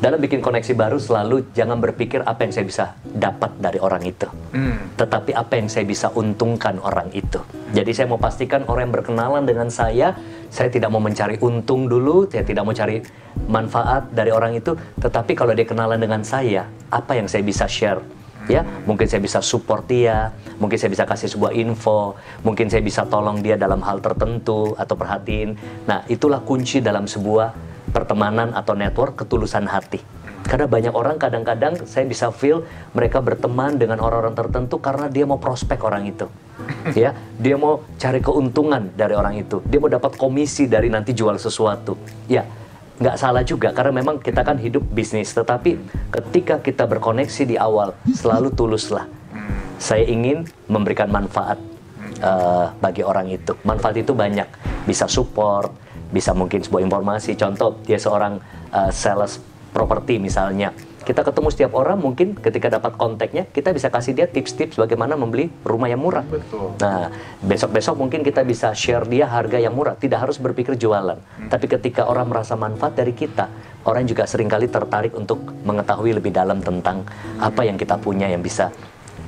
[0.00, 4.26] dalam bikin koneksi baru selalu jangan berpikir apa yang saya bisa dapat dari orang itu.
[4.50, 4.90] Hmm.
[4.98, 7.40] tetapi apa yang saya bisa untungkan orang itu.
[7.72, 10.12] Jadi saya mau pastikan orang yang berkenalan dengan saya,
[10.52, 13.00] saya tidak mau mencari untung dulu, saya tidak mau cari
[13.48, 18.02] manfaat dari orang itu, tetapi kalau dia kenalan dengan saya, apa yang saya bisa share?
[18.50, 23.06] Ya, mungkin saya bisa support dia, mungkin saya bisa kasih sebuah info, mungkin saya bisa
[23.06, 25.54] tolong dia dalam hal tertentu atau perhatiin.
[25.86, 30.00] Nah, itulah kunci dalam sebuah pertemanan atau network ketulusan hati.
[30.46, 32.64] Karena banyak orang kadang-kadang saya bisa feel
[32.96, 36.26] mereka berteman dengan orang-orang tertentu karena dia mau prospek orang itu.
[36.96, 39.60] ya, dia mau cari keuntungan dari orang itu.
[39.68, 41.94] Dia mau dapat komisi dari nanti jual sesuatu.
[42.26, 42.48] Ya,
[42.98, 45.30] nggak salah juga karena memang kita kan hidup bisnis.
[45.30, 45.76] Tetapi
[46.08, 49.06] ketika kita berkoneksi di awal, selalu tuluslah.
[49.80, 51.56] Saya ingin memberikan manfaat
[52.20, 53.56] eh, bagi orang itu.
[53.64, 54.48] Manfaat itu banyak,
[54.84, 55.72] bisa support,
[56.10, 57.38] bisa mungkin sebuah informasi.
[57.38, 58.38] Contoh, dia seorang
[58.74, 60.74] eh, sales properti misalnya.
[61.00, 65.48] Kita ketemu setiap orang, mungkin ketika dapat kontaknya, kita bisa kasih dia tips-tips bagaimana membeli
[65.64, 66.22] rumah yang murah.
[66.28, 66.76] Betul.
[66.76, 67.08] Nah,
[67.40, 71.16] besok-besok mungkin kita bisa share dia harga yang murah, tidak harus berpikir jualan.
[71.48, 73.48] Tapi ketika orang merasa manfaat dari kita,
[73.88, 77.08] orang juga sering kali tertarik untuk mengetahui lebih dalam tentang
[77.40, 78.68] apa yang kita punya yang bisa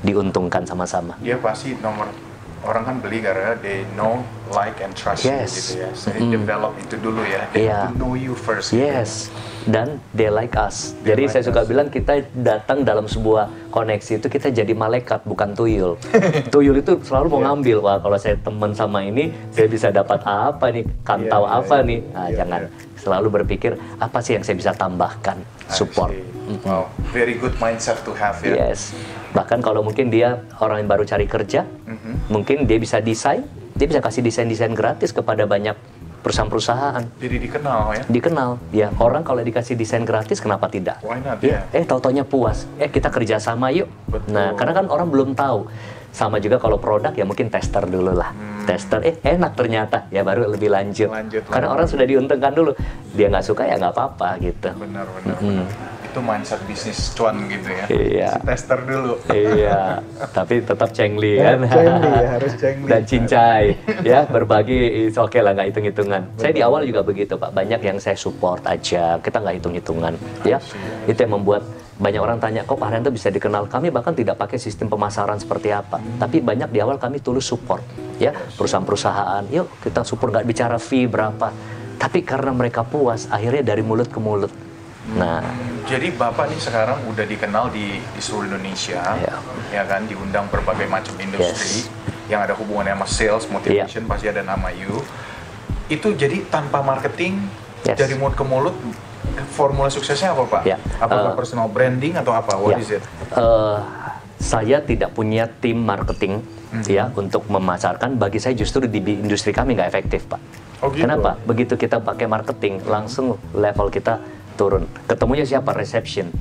[0.04, 1.16] diuntungkan sama-sama.
[1.24, 2.31] Dia pasti nomor
[2.62, 5.50] orang kan beli karena they know, like, and trust you Yes.
[5.52, 5.90] gitu ya.
[5.90, 6.32] Jadi Mm.
[6.36, 7.42] develop itu dulu ya.
[7.50, 7.74] They Iya.
[7.82, 8.70] have to know you first.
[8.70, 8.78] gitu.
[8.80, 9.28] Yes,
[9.64, 10.94] dan they like us.
[10.96, 11.66] They jadi like saya suka us.
[11.66, 15.98] bilang kita datang dalam sebuah koneksi itu kita jadi malaikat bukan tuyul.
[16.54, 17.46] tuyul itu selalu mau Iya.
[17.50, 17.76] ngambil.
[17.80, 20.86] Wah kalau saya teman sama ini saya bisa dapat apa nih?
[21.02, 21.82] Kantau Iya, iya, apa iya.
[21.84, 21.98] nih?
[22.08, 22.70] Nah, Iya, jangan iya.
[23.02, 26.14] Selalu berpikir apa sih yang saya bisa tambahkan support.
[26.14, 26.30] see.
[26.62, 28.70] Wow, very good mindset to have ya.
[28.70, 28.94] Yes.
[29.30, 32.28] Bahkan kalau mungkin dia orang yang baru cari kerja, Mhm.
[32.28, 35.74] mungkin dia bisa desain, dia bisa kasih desain-desain gratis kepada banyak
[36.22, 38.02] perusahaan-perusahaan Jadi dikenal ya.
[38.06, 41.74] dikenal ya orang kalau dikasih desain gratis kenapa tidak Why not, ya ya?
[41.74, 44.30] eh tau-taunya puas eh kita kerjasama yuk Betul.
[44.30, 45.66] nah karena kan orang belum tahu
[46.12, 48.30] sama juga kalau produk ya mungkin tester dulu lah
[48.62, 51.18] tester eh enak ternyata ya baru lebih lanjut, Hmm.
[51.18, 52.70] Lanjut karena orang sudah diuntungkan dulu
[53.10, 55.48] dia nggak suka ya nggak apa-apa gitu Benar, benar, Mm.
[55.58, 55.90] benar.
[56.04, 57.84] itu mindset bisnis cuan gitu ya.
[57.88, 58.30] Iya.
[58.30, 59.16] Si tester dulu.
[59.32, 59.96] iya,
[60.36, 61.64] tapi tetap cengli Ya, kan.
[61.64, 62.84] cengli ya, harus cengli.
[62.86, 63.64] Dan cincai,
[64.04, 66.20] ya berbagi is oke lah nggak hitung-hitungan.
[66.36, 70.12] Saya di awal juga begitu pak, banyak yang saya support aja, kita nggak hitung-hitungan,
[70.44, 70.60] ya.
[71.02, 71.64] Itu yang membuat
[72.02, 73.70] banyak orang tanya, kok Pak Haryanto bisa dikenal?
[73.70, 76.02] Kami bahkan tidak pakai sistem pemasaran seperti apa.
[76.18, 77.86] Tapi banyak di awal kami tulus support,
[78.18, 79.46] ya perusahaan-perusahaan.
[79.54, 81.54] Yuk kita support nggak bicara fee berapa.
[82.02, 84.50] Tapi karena mereka puas, akhirnya dari mulut ke mulut.
[85.14, 85.42] Nah,
[85.82, 89.34] Jadi Bapak nih sekarang udah dikenal di, di seluruh Indonesia, Iya.
[89.70, 91.86] ya kan, diundang berbagai macam industri
[92.30, 95.02] yang ada hubungannya sama sales, motivation, pasti ada nama you.
[95.90, 97.38] Itu jadi tanpa marketing,
[97.82, 97.98] Yes.
[97.98, 98.74] dari mulut ke mulut,
[99.48, 100.62] formula suksesnya apa Pak?
[100.64, 100.76] Iya.
[100.96, 102.56] Apakah Uh, personal branding atau apa?
[102.56, 102.78] What Ya.
[102.78, 103.02] is it?
[103.32, 103.78] Eh,
[104.36, 106.42] saya tidak punya tim marketing
[106.72, 106.84] Mhm.
[106.88, 108.16] ya untuk memasarkan.
[108.16, 110.40] Bagi saya justru di industri kami nggak efektif, Pak.
[110.80, 111.04] Oh, gitu?
[111.04, 111.38] Kenapa?
[111.42, 114.18] Begitu kita pakai marketing, langsung level kita
[114.54, 114.88] turun.
[115.06, 115.70] Ketemunya siapa?
[115.72, 116.32] Reception.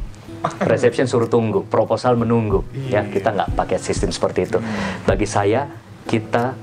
[0.65, 2.65] Reception suruh tunggu, proposal menunggu.
[2.89, 3.13] Ya, Iya.
[3.13, 4.58] kita nggak pakai sistem seperti itu.
[5.06, 5.69] Bagi saya,
[6.04, 6.58] kita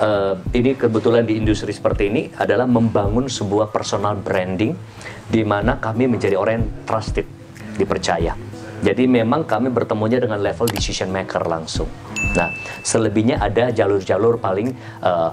[0.00, 4.72] eh, ini kebetulan di industri seperti ini adalah membangun sebuah personal branding
[5.30, 7.24] di mana kami menjadi orang yang trusted,
[7.78, 8.34] dipercaya.
[8.80, 11.86] Jadi memang kami bertemunya dengan level decision maker langsung.
[12.32, 14.72] Nah, selebihnya ada jalur-jalur paling
[15.04, 15.30] eh,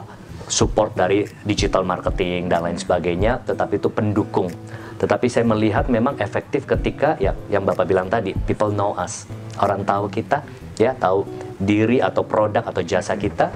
[0.47, 4.51] support dari digital marketing dan lain sebagainya, tetapi itu pendukung.
[4.97, 9.29] Tetapi saya melihat memang efektif ketika ya yang Bapak bilang tadi, people know us.
[9.61, 10.43] Orang tahu kita,
[10.75, 11.23] ya tahu
[11.57, 13.49] diri atau produk atau jasa kita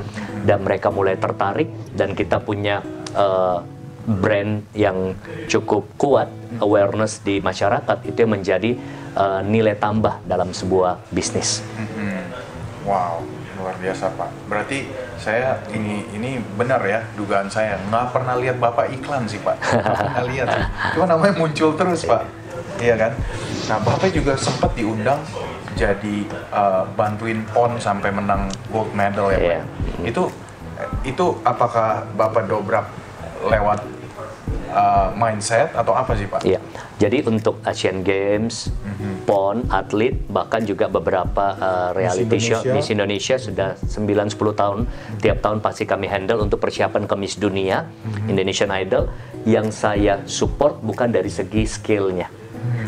[0.48, 2.80] dan mereka mulai tertarik dan kita punya
[3.12, 3.60] eh,
[4.06, 5.14] brand yang
[5.48, 8.72] cukup kuat, awareness di masyarakat itu yang menjadi
[9.16, 11.62] eh, nilai tambah dalam sebuah bisnis.
[11.78, 12.20] Mhm.
[12.82, 13.22] Wow,
[13.62, 14.30] luar biasa Pak.
[14.50, 14.90] Berarti
[15.22, 17.78] saya ini ini benar ya dugaan saya.
[17.94, 19.56] Nggak pernah lihat Bapak iklan sih Pak.
[19.62, 20.48] Nggak pernah lihat.
[20.50, 20.64] sih.
[20.98, 22.26] Cuma namanya muncul terus Pak.
[22.82, 23.12] Iya kan?
[23.70, 25.22] Nah Bapak juga sempat diundang
[25.78, 29.46] jadi eh, bantuin PON sampai menang gold medal ya Pak.
[29.46, 29.62] Iya.
[30.10, 30.24] Itu
[31.06, 32.86] itu apakah Bapak dobrak
[33.48, 33.80] lewat
[34.70, 36.42] eh, mindset atau apa sih Pak?
[36.46, 36.60] Iya.
[37.02, 38.70] Jadi untuk Asian Games,
[39.26, 42.78] PON, atlet, bahkan juga beberapa uh, reality show Indonesia.
[42.78, 43.70] Miss Indonesia sudah
[44.38, 44.80] 9-10 tahun.
[45.18, 47.90] Tiap tahun pasti kami handle untuk persiapan ke Miss Dunia,
[48.30, 49.10] Indonesian Idol.
[49.50, 52.30] Yang saya support bukan dari segi skillnya.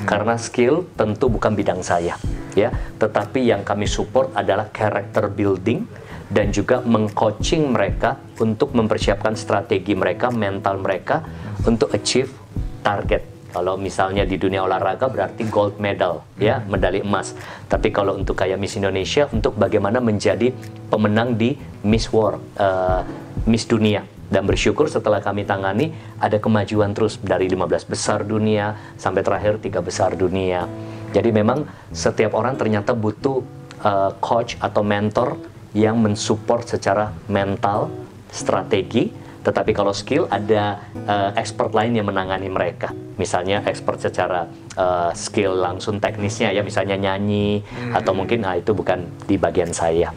[0.05, 2.13] Karena skill tentu bukan bidang saya,
[2.53, 2.69] ya.
[3.01, 5.89] Tetapi yang kami support adalah character building
[6.34, 11.22] dan juga mengcoaching mereka untuk mempersiapkan strategi mereka, mental mereka
[11.69, 12.34] untuk achieve
[12.82, 13.30] target.
[13.54, 17.38] Kalau misalnya di dunia olahraga berarti gold medal, ya, medali emas.
[17.69, 20.50] Tapi kalau untuk kayak Miss Indonesia untuk bagaimana menjadi
[20.89, 21.54] pemenang di
[21.86, 23.06] Miss World, eh,
[23.46, 24.02] Miss Dunia.
[24.26, 29.86] Dan bersyukur setelah kami tangani ada kemajuan terus dari 15 besar dunia sampai terakhir tiga
[29.86, 30.65] besar dunia.
[31.13, 33.46] Jadi memang setiap orang ternyata butuh
[33.86, 37.89] eh, coach atau mentor yang mensupport secara mental,
[38.29, 39.09] strategi,
[39.43, 42.95] tetapi kalau skill ada eh, expert lain yang menangani mereka.
[43.19, 49.03] Misalnya expert secara eh, skill langsung teknisnya ya misalnya nyanyi atau mungkin nah itu bukan
[49.27, 50.15] di bagian saya.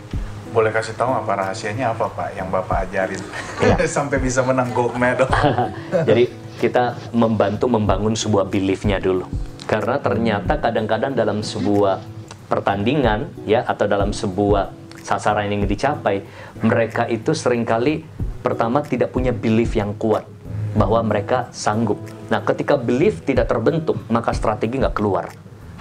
[0.55, 3.21] Boleh kasih tahu apa rahasianya apa Pak yang Bapak ajarin
[3.61, 3.85] Iya.
[3.99, 5.29] sampai bisa menang gold medal?
[6.09, 9.29] Jadi kita membantu membangun sebuah beliefnya dulu.
[9.67, 12.01] Karena ternyata kadang-kadang dalam sebuah
[12.47, 16.27] pertandingan ya atau dalam sebuah sasaran yang dicapai,
[16.67, 18.03] mereka itu sering kali
[18.43, 20.27] pertama tidak punya belief yang kuat
[20.75, 22.03] bahwa mereka sanggup.
[22.27, 25.31] Nah, ketika belief tidak terbentuk, maka strategi nggak keluar.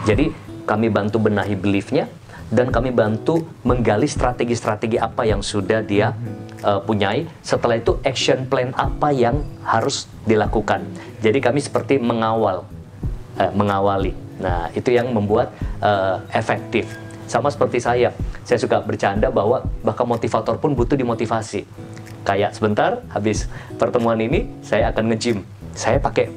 [0.06, 0.30] Jadi
[0.70, 2.06] kami bantu benahi beliefnya
[2.54, 6.14] dan kami bantu menggali strategi-strategi apa yang sudah dia
[6.62, 7.26] uh, punyai.
[7.42, 10.86] Setelah itu action plan apa yang harus dilakukan.
[11.26, 12.66] Jadi kami seperti mengawal,
[13.42, 14.14] eh, mengawali.
[14.42, 15.50] Nah itu yang membuat
[15.82, 16.86] uh, efektif.
[17.26, 18.14] Sama seperti saya,
[18.46, 21.66] saya suka bercanda bahwa bahkan motivator pun butuh dimotivasi.
[22.26, 25.46] Kayak sebentar habis pertemuan ini saya akan nge-gym.
[25.74, 26.30] Saya pakai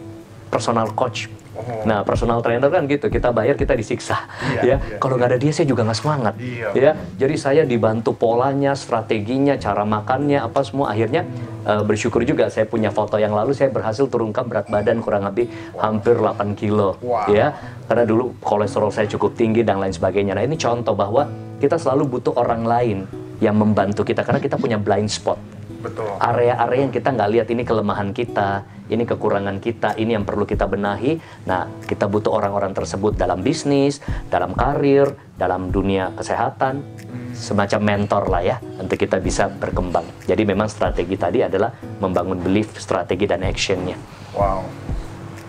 [0.49, 1.29] personal coach.
[1.59, 1.83] Oh.
[1.83, 4.31] Nah, personal trainer kan gitu, kita bayar kita disiksa.
[4.39, 6.35] Iya, ya, iya, kalau nggak ada dia saya juga nggak semangat.
[6.39, 6.69] Iya.
[6.73, 10.95] Ya, jadi saya dibantu polanya, strateginya, cara makannya, apa semua.
[10.95, 11.27] Akhirnya
[11.67, 15.51] eh, bersyukur juga saya punya foto yang lalu saya berhasil turunkan berat badan kurang lebih
[15.77, 16.95] hampir 8 kilo.
[17.03, 17.27] Wow.
[17.35, 17.59] Ya,
[17.91, 20.39] karena dulu kolesterol saya cukup tinggi dan lain sebagainya.
[20.39, 21.27] Nah ini contoh bahwa
[21.59, 22.99] kita selalu butuh orang lain
[23.43, 26.11] yang membantu kita karena kita punya blind spot Betul.
[26.19, 30.67] area-area yang kita nggak lihat ini kelemahan kita, ini kekurangan kita, ini yang perlu kita
[30.67, 31.23] benahi.
[31.47, 36.83] Nah, kita butuh orang-orang tersebut dalam bisnis, dalam karir, dalam dunia kesehatan,
[37.31, 40.05] semacam mentor lah ya, untuk kita bisa berkembang.
[40.27, 41.71] Jadi memang strategi tadi adalah
[42.03, 43.95] membangun belief, strategi dan actionnya.
[44.35, 44.67] Wow.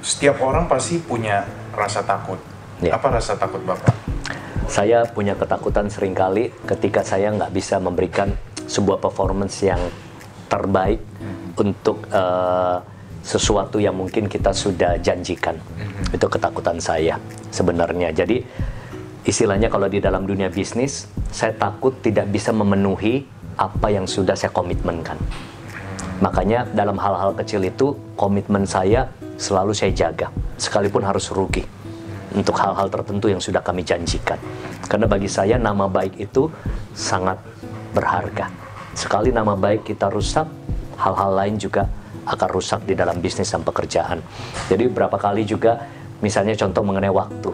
[0.05, 2.37] Setiap orang pasti punya rasa takut.
[2.79, 2.95] Ya.
[2.95, 3.91] Apa rasa takut Bapak?
[4.69, 8.31] Saya punya ketakutan sering kali ketika saya nggak bisa memberikan
[8.69, 9.81] sebuah performance yang
[10.49, 10.99] terbaik
[11.55, 12.77] untuk eh,
[13.21, 15.55] sesuatu yang mungkin kita sudah janjikan.
[16.09, 17.21] Itu ketakutan saya
[17.53, 18.09] sebenarnya.
[18.09, 18.41] Jadi
[19.27, 23.27] istilahnya kalau di dalam dunia bisnis, saya takut tidak bisa memenuhi
[23.59, 25.19] apa yang sudah saya komitmenkan.
[26.19, 29.07] Makanya dalam hal-hal kecil itu komitmen saya
[29.39, 30.27] selalu saya jaga,
[30.59, 31.63] sekalipun harus rugi
[32.35, 34.35] untuk hal-hal tertentu yang sudah kami janjikan.
[34.85, 36.51] Karena bagi saya nama baik itu
[36.91, 37.39] sangat
[37.95, 38.68] berharga.
[38.93, 40.45] Sekali nama baik kita rusak,
[40.99, 41.87] hal-hal lain juga
[42.29, 44.21] akan rusak di dalam bisnis dan pekerjaan.
[44.69, 45.81] Jadi berapa kali juga
[46.21, 47.51] misalnya contoh mengenai waktu.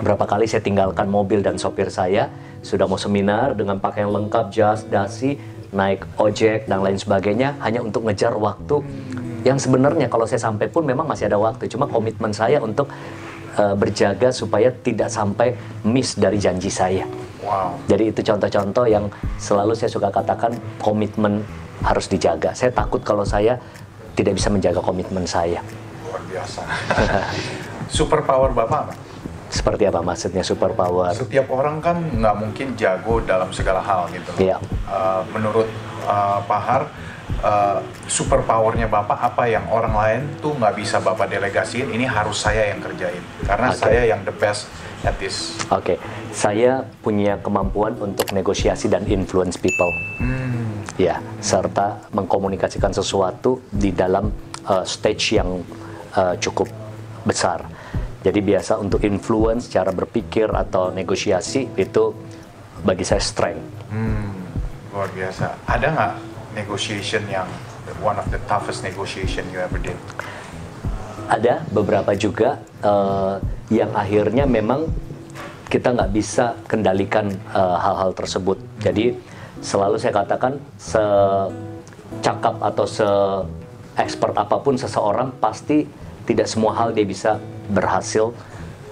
[0.00, 4.84] Berapa kali saya tinggalkan mobil dan sopir saya sudah mau seminar dengan pakaian lengkap, jas,
[4.88, 5.36] dasi,
[5.72, 8.82] naik ojek dan lain sebagainya hanya untuk ngejar waktu
[9.40, 11.64] yang sebenarnya kalau saya sampai pun memang masih ada waktu.
[11.68, 12.92] Cuma komitmen saya untuk
[13.60, 15.52] uh, berjaga supaya tidak sampai
[15.84, 17.04] miss dari janji saya.
[17.44, 17.76] Wow.
[17.88, 19.04] Jadi itu contoh-contoh yang
[19.36, 21.44] selalu saya suka katakan komitmen
[21.84, 22.56] harus dijaga.
[22.56, 23.60] Saya takut kalau saya
[24.16, 25.60] tidak bisa menjaga komitmen saya.
[26.08, 26.62] Luar biasa.
[27.96, 28.94] Super power Bapak apa?
[29.50, 31.10] Seperti apa maksudnya superpower?
[31.10, 34.30] Setiap orang kan nggak mungkin jago dalam segala hal gitu.
[34.38, 34.62] Iya.
[34.86, 35.66] Uh, menurut
[36.06, 36.82] uh, Pak Har,
[37.44, 42.40] uh, super powernya Bapak apa yang orang lain tuh nggak bisa Bapak delegasiin, ini harus
[42.40, 43.20] saya yang kerjain.
[43.44, 43.80] Karena Oke.
[43.80, 44.68] saya yang the best
[45.04, 45.56] at this.
[45.72, 45.96] Oke,
[46.32, 49.90] saya punya kemampuan untuk negosiasi dan influence people.
[50.20, 50.84] Hmm.
[51.00, 54.28] Ya, serta mengkomunikasikan sesuatu di dalam
[54.68, 55.64] uh, stage yang
[56.12, 56.68] uh, cukup
[57.24, 57.64] besar.
[58.20, 62.12] Jadi biasa untuk influence cara berpikir atau negosiasi itu
[62.84, 63.88] bagi saya strength.
[63.88, 64.28] Hmm,
[64.92, 65.56] luar biasa.
[65.64, 66.12] Ada nggak
[66.56, 67.46] negotiation yang
[68.00, 69.96] one of the toughest negotiation you ever did?
[71.30, 73.38] Ada beberapa juga uh,
[73.70, 74.90] yang akhirnya memang
[75.70, 78.58] kita nggak bisa kendalikan uh, hal-hal tersebut.
[78.82, 79.14] Jadi
[79.62, 83.06] selalu saya katakan secakap atau se
[83.94, 85.86] expert apa pun seseorang pasti
[86.26, 87.38] tidak semua hal dia bisa
[87.70, 88.34] berhasil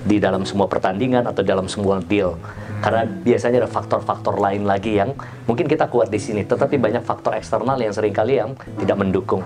[0.07, 2.38] di dalam semua pertandingan atau dalam semua deal.
[2.79, 5.14] Karena biasanya ada faktor-faktor lain lagi yang
[5.51, 9.43] mungkin kita kuat di sini, tetapi banyak faktor eksternal yang sering kali yang tidak mendukung.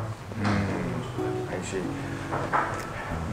[1.49, 1.81] I see.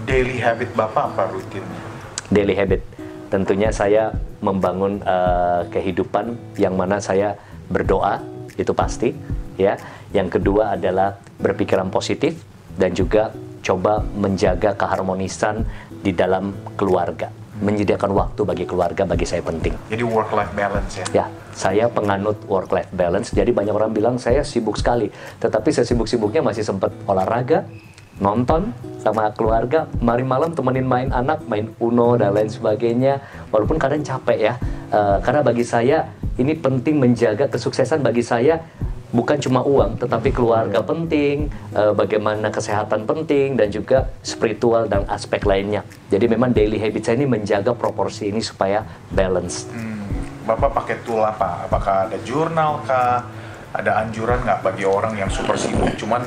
[0.08, 1.90] Daily habit Bapak apa rutinnya?
[2.30, 2.82] daily habit.
[3.30, 7.38] Tentunya saya membangun eh, kehidupan yang mana saya
[7.70, 8.22] berdoa,
[8.58, 9.14] itu pasti,
[9.58, 9.78] ya.
[10.10, 12.42] Yang kedua adalah berpikiran positif
[12.74, 13.30] dan juga
[13.62, 15.62] coba menjaga keharmonisan
[16.02, 17.30] di dalam keluarga.
[17.60, 19.76] Menyediakan waktu bagi keluarga bagi saya penting.
[19.92, 21.06] Jadi work life balance ya.
[21.12, 23.36] Ya, saya penganut work life balance.
[23.36, 25.12] Jadi banyak orang bilang saya sibuk sekali,
[25.44, 27.68] tetapi saya sibuk-sibuknya masih sempat olahraga,
[28.24, 33.24] nonton sama keluarga, mari malam temenin main anak, main Uno dan lain sebagainya.
[33.52, 34.54] Walaupun kadang capek ya,
[34.90, 36.10] Eh, karena bagi saya
[36.42, 38.58] ini penting menjaga kesuksesan bagi saya
[39.10, 45.42] bukan cuma uang, tetapi keluarga penting, eh, bagaimana kesehatan penting dan juga spiritual dan aspek
[45.46, 45.82] lainnya.
[46.14, 49.66] Jadi memang daily habit saya ini menjaga proporsi ini supaya balance.
[49.74, 50.06] Hmm,
[50.46, 51.66] Bapak pakai tool apa?
[51.66, 53.26] Apakah ada jurnal kah?
[53.70, 56.26] Ada anjuran nggak bagi orang yang super sibuk, cuman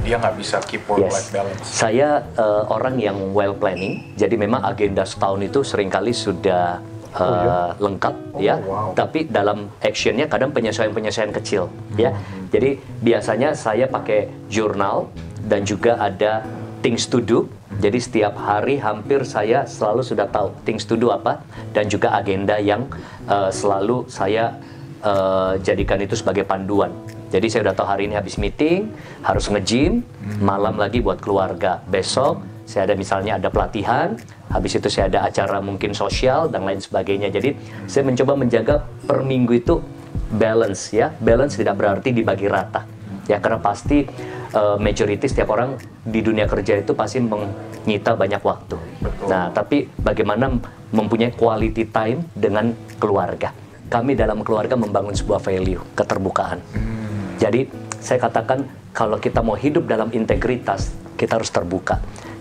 [0.00, 1.60] dia nggak bisa keep work life balance?
[1.68, 6.80] Saya eh, orang yang well planning, jadi memang agenda setahun itu sering kali sudah
[7.14, 8.56] eh, lengkap ya.
[8.62, 8.94] wow.
[8.94, 11.66] Tapi dalam actionnya kadang penyesuaian-penyesuaian kecil
[11.98, 12.14] ya.
[12.50, 15.10] Jadi biasanya saya pakai jurnal
[15.46, 16.44] dan juga ada
[16.84, 17.46] things to do.
[17.80, 21.40] Jadi setiap hari hampir saya selalu sudah tahu things to do apa
[21.72, 22.86] dan juga agenda yang
[23.26, 24.54] eh, selalu saya
[25.02, 26.92] eh, jadikan itu sebagai panduan.
[27.30, 28.90] Jadi saya udah tahu hari ini habis meeting,
[29.22, 30.02] harus nge-gym,
[30.42, 31.78] malam lagi buat keluarga.
[31.86, 34.14] Besok saya ada misalnya ada pelatihan,
[34.46, 37.26] habis itu saya ada acara mungkin sosial dan lain sebagainya.
[37.34, 37.58] Jadi
[37.90, 39.82] saya mencoba menjaga per minggu itu
[40.30, 41.10] balance ya.
[41.18, 42.86] Balance tidak berarti dibagi rata.
[43.26, 44.06] Ya karena pasti
[44.54, 45.74] eh, majority setiap orang
[46.06, 48.78] di dunia kerja itu pasti menyita banyak waktu.
[49.02, 49.26] Betul.
[49.26, 50.54] Nah, tapi bagaimana
[50.94, 52.70] mempunyai quality time dengan
[53.02, 53.50] keluarga.
[53.90, 56.62] Kami dalam keluarga membangun sebuah value, keterbukaan.
[57.42, 57.66] Jadi
[57.98, 58.62] saya katakan
[58.94, 61.98] kalau kita mau hidup dalam integritas, kita harus terbuka.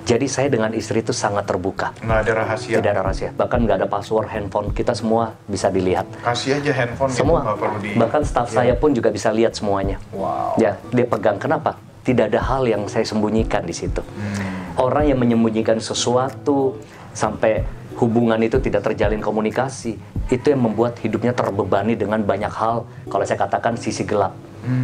[0.10, 1.94] Jadi saya dengan istri itu sangat terbuka.
[2.02, 2.82] Nggak ada rahasia.
[2.82, 3.30] Tidak ada rahasia.
[3.30, 4.74] Bahkan nggak ada password handphone.
[4.74, 6.10] Kita semua bisa dilihat.
[6.26, 7.46] Kasih aja handphone gitu, Semua.
[7.46, 7.90] nggak perlu di.
[7.94, 8.66] Bahkan staff Ya.
[8.66, 10.02] saya pun juga bisa lihat semuanya.
[10.10, 10.58] Wow.
[10.58, 11.38] Ya, dia pegang.
[11.38, 11.78] Kenapa?
[12.02, 14.02] Tidak ada hal yang saya sembunyikan di situ.
[14.02, 14.82] Hmm.
[14.82, 16.82] Orang yang menyembunyikan sesuatu
[17.14, 17.62] sampai
[18.02, 19.94] hubungan itu tidak terjalin komunikasi,
[20.26, 22.82] itu yang membuat hidupnya terbebani dengan banyak hal.
[23.06, 24.34] Kalau saya katakan sisi gelap.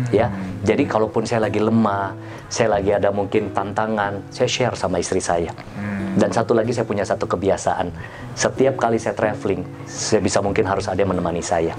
[0.09, 0.31] Ya,
[0.63, 2.15] jadi kalaupun saya lagi lemah,
[2.47, 5.51] saya lagi ada mungkin tantangan, saya share sama istri saya.
[6.15, 7.91] Dan satu lagi saya punya satu kebiasaan,
[8.39, 11.75] setiap kali saya traveling, saya bisa mungkin harus ada yang menemani saya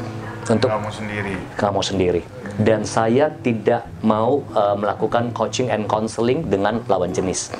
[0.47, 1.35] untuk Kamu sendiri.
[1.57, 2.23] kamu sendiri.
[2.57, 7.53] Dan saya tidak mau uh, melakukan coaching and counseling dengan lawan jenis.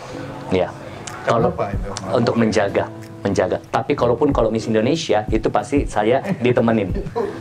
[0.53, 0.69] Ya.
[1.27, 1.51] Kalau
[2.15, 2.87] untuk menjaga
[3.27, 3.59] menjaga.
[3.59, 6.95] Tapi kalaupun kalau Miss Indonesia itu pasti saya ditemenin.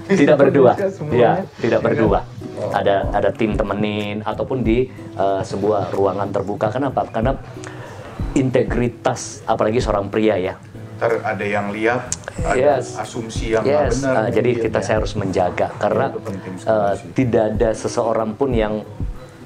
[0.10, 0.74] Tidak berdua.
[1.14, 2.26] Ya, tidak berdua.
[2.74, 6.74] Ada ada tim temenin ataupun di uh, sebuah ruangan terbuka.
[6.74, 7.06] Kenapa?
[7.14, 7.38] Karena
[8.34, 10.56] integritas apalagi seorang pria ya.
[10.96, 12.08] Ntar ada yang lihat,
[12.40, 12.96] ada Yes.
[12.96, 14.16] asumsi yang Yes, benar.
[14.16, 14.84] uh, jadi kita ya.
[14.84, 16.16] saya harus menjaga karena
[16.64, 18.80] uh, tidak ada seseorang pun yang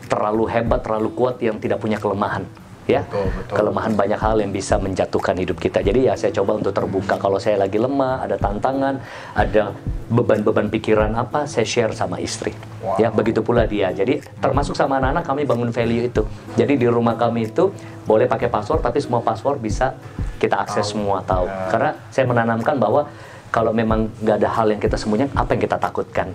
[0.05, 2.45] terlalu hebat, terlalu kuat yang tidak punya kelemahan.
[2.89, 3.53] Ya, Betul, betul.
[3.53, 5.85] kelemahan banyak hal yang bisa menjatuhkan hidup kita.
[5.85, 7.21] Jadi ya saya coba untuk terbuka.
[7.21, 8.97] Kalau saya lagi lemah, ada tantangan,
[9.37, 9.77] ada
[10.09, 12.49] beban-beban pikiran apa, saya share sama istri.
[12.81, 12.97] Wow.
[12.97, 13.93] Ya, begitu pula dia.
[13.93, 16.25] Jadi termasuk sama anak-anak kami bangun value itu.
[16.57, 17.69] Jadi di rumah kami itu
[18.09, 19.93] boleh pakai password, tapi semua password bisa
[20.41, 20.91] kita akses Tahu.
[20.97, 21.45] semua tahu.
[21.45, 21.69] Ya.
[21.69, 23.05] Karena saya menanamkan bahwa
[23.53, 26.27] kalau memang nggak ada hal yang kita sembunyikan, apa yang kita takutkan?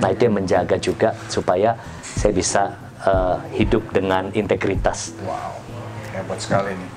[0.00, 2.62] Nah itu yang menjaga juga supaya saya bisa
[3.04, 5.16] uh, hidup dengan integritas.
[5.24, 5.56] Wow,
[6.14, 6.90] hebat sekali nih.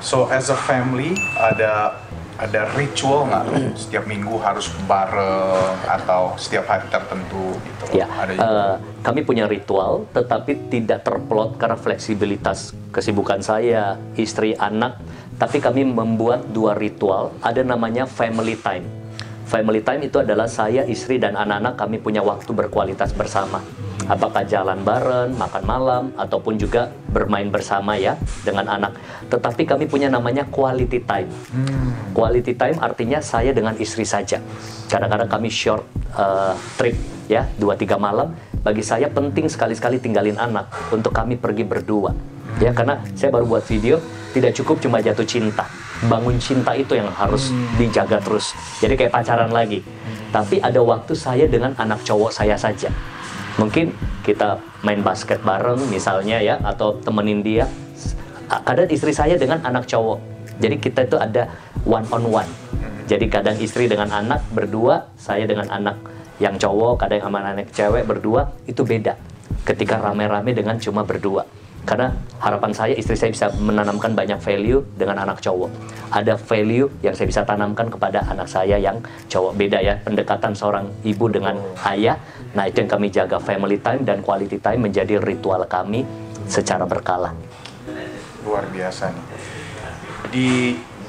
[0.00, 2.00] So as a family ada
[2.40, 7.84] ada ritual nggak setiap minggu harus bareng atau setiap hari tertentu gitu?
[7.92, 8.48] Ya, Ada juga.
[8.48, 14.96] uh, kami punya ritual, tetapi tidak terplot karena fleksibilitas kesibukan saya, istri, anak.
[15.36, 18.88] Tapi kami membuat dua ritual, ada namanya family time.
[19.44, 23.60] Family time itu adalah saya, istri, dan anak-anak kami punya waktu berkualitas bersama.
[24.10, 28.98] Apakah jalan bareng, makan malam, ataupun juga bermain bersama ya dengan anak.
[29.30, 31.30] Tetapi kami punya namanya quality time.
[32.10, 34.42] Quality time artinya saya dengan istri saja.
[34.90, 35.86] Kadang-kadang kami short
[36.18, 36.98] uh, trip
[37.30, 38.34] ya, 2-3 malam.
[38.66, 42.10] Bagi saya penting sekali-sekali tinggalin anak untuk kami pergi berdua.
[42.58, 44.02] Ya, karena saya baru buat video,
[44.34, 45.70] tidak cukup cuma jatuh cinta.
[46.10, 48.58] Bangun cinta itu yang harus dijaga terus.
[48.82, 49.86] Jadi kayak pacaran lagi.
[50.34, 52.90] Tapi ada waktu saya dengan anak cowok saya saja.
[53.58, 53.90] Mungkin
[54.22, 57.66] kita main basket bareng misalnya ya, atau temenin dia.
[58.46, 60.18] Kadang istri saya dengan anak cowok.
[60.60, 61.48] Jadi kita itu ada
[61.88, 62.50] one on one.
[63.08, 65.98] Jadi kadang istri dengan anak berdua, saya dengan anak
[66.38, 69.18] yang cowok, kadang sama anak cewek berdua, itu beda.
[69.66, 71.42] Ketika rame-rame dengan cuma berdua.
[71.90, 75.66] Karena harapan saya istri saya bisa menanamkan banyak value dengan anak cowok.
[76.14, 79.58] Ada value yang saya bisa tanamkan kepada anak saya yang cowok.
[79.58, 81.58] Beda ya, pendekatan seorang ibu dengan
[81.90, 82.14] ayah.
[82.54, 86.06] Nah itu yang kami jaga family time dan quality time menjadi ritual kami
[86.46, 87.34] secara berkala.
[88.46, 89.26] luar biasa nih.
[90.30, 90.48] Di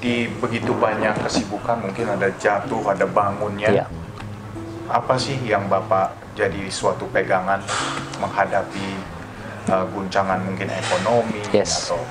[0.01, 3.69] di begitu banyak kesibukan mungkin ada jatuh, ada bangunnya.
[3.69, 3.86] Iya.
[4.89, 7.61] Apa sih yang Bapak jadi suatu pegangan
[8.17, 9.20] menghadapi
[9.72, 11.88] uh, guncangan mungkin ekonomi Yes.
[11.88, 12.03] atau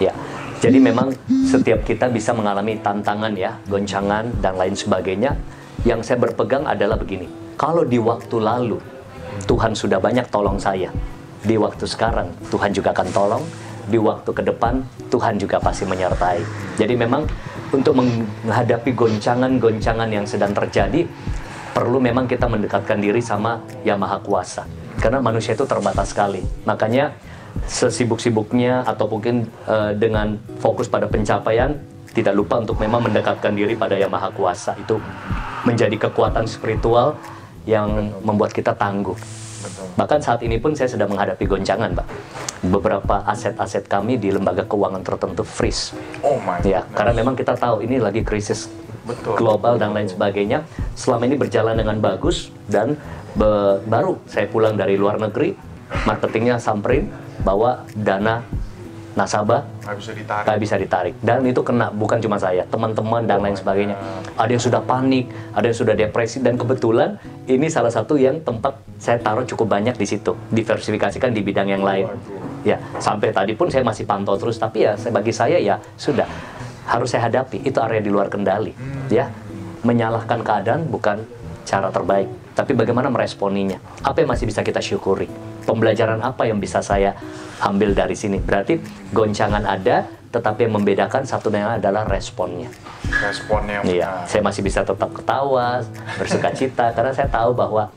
[0.00, 0.12] Ya,
[0.58, 1.14] jadi memang
[1.46, 5.34] setiap kita bisa mengalami tantangan ya, goncangan dan lain sebagainya.
[5.86, 8.82] Yang saya berpegang adalah begini, kalau di waktu lalu
[9.46, 10.90] Tuhan sudah banyak tolong saya,
[11.42, 13.44] di waktu sekarang Tuhan juga akan tolong,
[13.86, 16.40] di waktu ke depan Tuhan juga pasti menyertai.
[16.78, 17.26] Jadi memang
[17.70, 21.06] untuk menghadapi goncangan-goncangan yang sedang terjadi,
[21.72, 24.62] perlu memang kita mendekatkan diri sama Yang Maha Kuasa.
[25.00, 26.44] Karena manusia itu terbatas sekali.
[26.68, 27.16] Makanya
[27.66, 31.76] sesibuk-sibuknya atau mungkin eh, dengan fokus pada pencapaian
[32.12, 35.00] tidak lupa untuk memang mendekatkan diri pada Yang Maha Kuasa itu
[35.64, 37.16] menjadi kekuatan spiritual
[37.64, 39.16] yang membuat kita tangguh.
[39.94, 42.06] Bahkan saat ini pun saya sedang menghadapi goncangan, Pak.
[42.66, 45.94] Beberapa aset-aset kami di lembaga keuangan tertentu freeze.
[46.22, 48.70] Oh my Ya, karena memang kita tahu ini lagi krisis
[49.02, 49.34] Betul.
[49.34, 50.62] global dan lain sebagainya.
[50.94, 52.94] Selama ini berjalan dengan bagus dan
[53.34, 55.54] be- baru saya pulang dari luar negeri,
[56.06, 57.10] marketingnya samperin
[57.42, 58.42] bahwa dana
[59.12, 60.44] nasabah nggak bisa ditarik.
[60.48, 61.14] nggak bisa ditarik.
[61.20, 63.96] Dan itu kena bukan cuma saya teman-teman dan lain sebagainya.
[64.40, 68.72] ada yang sudah panik ada yang sudah depresi dan kebetulan ini salah satu yang tempat
[68.96, 70.32] saya taruh cukup banyak di situ.
[70.48, 72.08] Diversifikasikan di bidang yang lain.
[72.64, 76.24] Ya sampai tadi pun saya masih pantau terus tapi ya bagi saya ya sudah
[76.92, 77.64] harus saya hadapi.
[77.64, 78.76] Itu area di luar kendali
[79.08, 79.32] ya.
[79.82, 81.24] Menyalahkan keadaan bukan
[81.64, 83.80] cara terbaik tapi bagaimana meresponinya?
[84.04, 85.24] Apa yang masih bisa kita syukuri?
[85.64, 87.16] Pembelajaran apa yang bisa saya
[87.64, 88.36] ambil dari sini?
[88.36, 88.76] Berarti
[89.08, 92.68] goncangan ada tetapi yang membedakan satu dengan lain adalah responnya.
[93.08, 95.84] Responnya Iya, saya masih bisa tetap ketawa,
[96.16, 97.92] bersuka cita karena saya tahu bahwa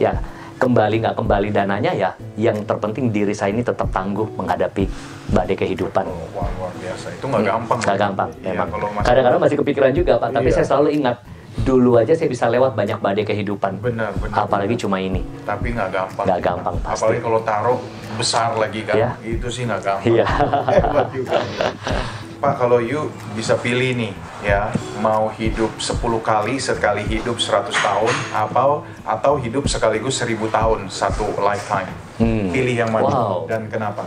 [0.00, 0.16] ya
[0.56, 4.88] kembali nggak kembali dananya ya yang terpenting diri saya ini tetap tangguh menghadapi
[5.28, 6.04] badai kehidupan.
[6.08, 7.06] Oh, Wah, luar biasa.
[7.12, 7.78] Itu nggak gampang.
[7.82, 8.68] Nggak gampang, Iya, memang.
[9.04, 10.56] Kadang-kadang masih kepikiran juga Pak, tapi Iya.
[10.56, 11.16] saya selalu ingat
[11.56, 13.80] dulu aja saya bisa lewat banyak badai kehidupan.
[13.80, 14.44] Benar, benar.
[14.44, 15.24] Apalagi cuma ini.
[15.44, 16.24] Tapi nggak gampang.
[16.24, 17.00] Nggak gampang, pasti.
[17.04, 17.78] Apalagi kalau taruh
[18.16, 19.10] besar lagi kan, Iya.
[19.24, 20.08] itu sih nggak gampang.
[20.08, 20.24] Iya.
[20.76, 21.36] Hebat juga.
[22.36, 24.12] Pak, kalau you bisa pilih nih,
[24.44, 24.68] ya,
[25.00, 31.24] mau hidup 10 kali sekali hidup 100 tahun, atau atau hidup sekaligus 1000 tahun satu
[31.40, 31.88] lifetime.
[32.20, 32.52] Hmm.
[32.52, 33.48] Pilih yang mana Wow.
[33.48, 34.04] dan kenapa?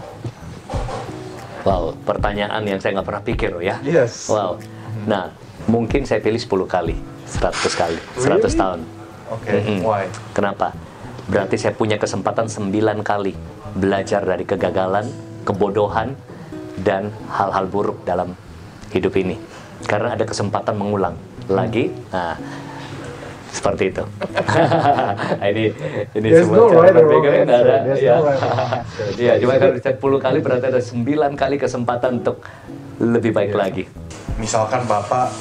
[1.66, 3.82] Wow, pertanyaan yang saya nggak pernah pikir loh ya.
[3.82, 4.30] Yes.
[4.30, 4.62] Wow.
[5.10, 5.34] Nah,
[5.66, 8.62] mungkin saya pilih 10 kali, 100 kali, 100 Really?
[8.62, 8.80] tahun.
[9.30, 9.80] Oke, Mm-mm.
[9.86, 10.06] why?
[10.38, 10.74] Kenapa?
[11.26, 13.34] Berarti saya punya kesempatan 9 kali
[13.74, 15.06] belajar dari kegagalan,
[15.46, 16.14] kebodohan,
[16.82, 18.34] dan hal-hal buruk dalam
[18.90, 19.36] hidup ini.
[19.84, 21.16] Karena ada kesempatan mengulang
[21.48, 21.88] lagi.
[22.12, 22.36] Nah,
[23.50, 24.04] seperti itu.
[25.50, 25.74] ini
[26.14, 27.58] ini There's semua no cara right berpikir ada.
[27.82, 28.14] There's ya.
[28.18, 29.08] no right wrong answer.
[29.18, 32.38] Iya, cuma kalau 10 kali berarti ada 9 kali kesempatan untuk
[33.00, 33.60] lebih baik Iya.
[33.60, 33.84] lagi.
[34.38, 35.34] Misalkan Bapak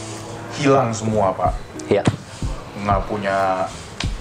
[0.57, 1.53] hilang semua, Pak.
[1.89, 2.03] Ya.
[2.78, 3.66] nggak punya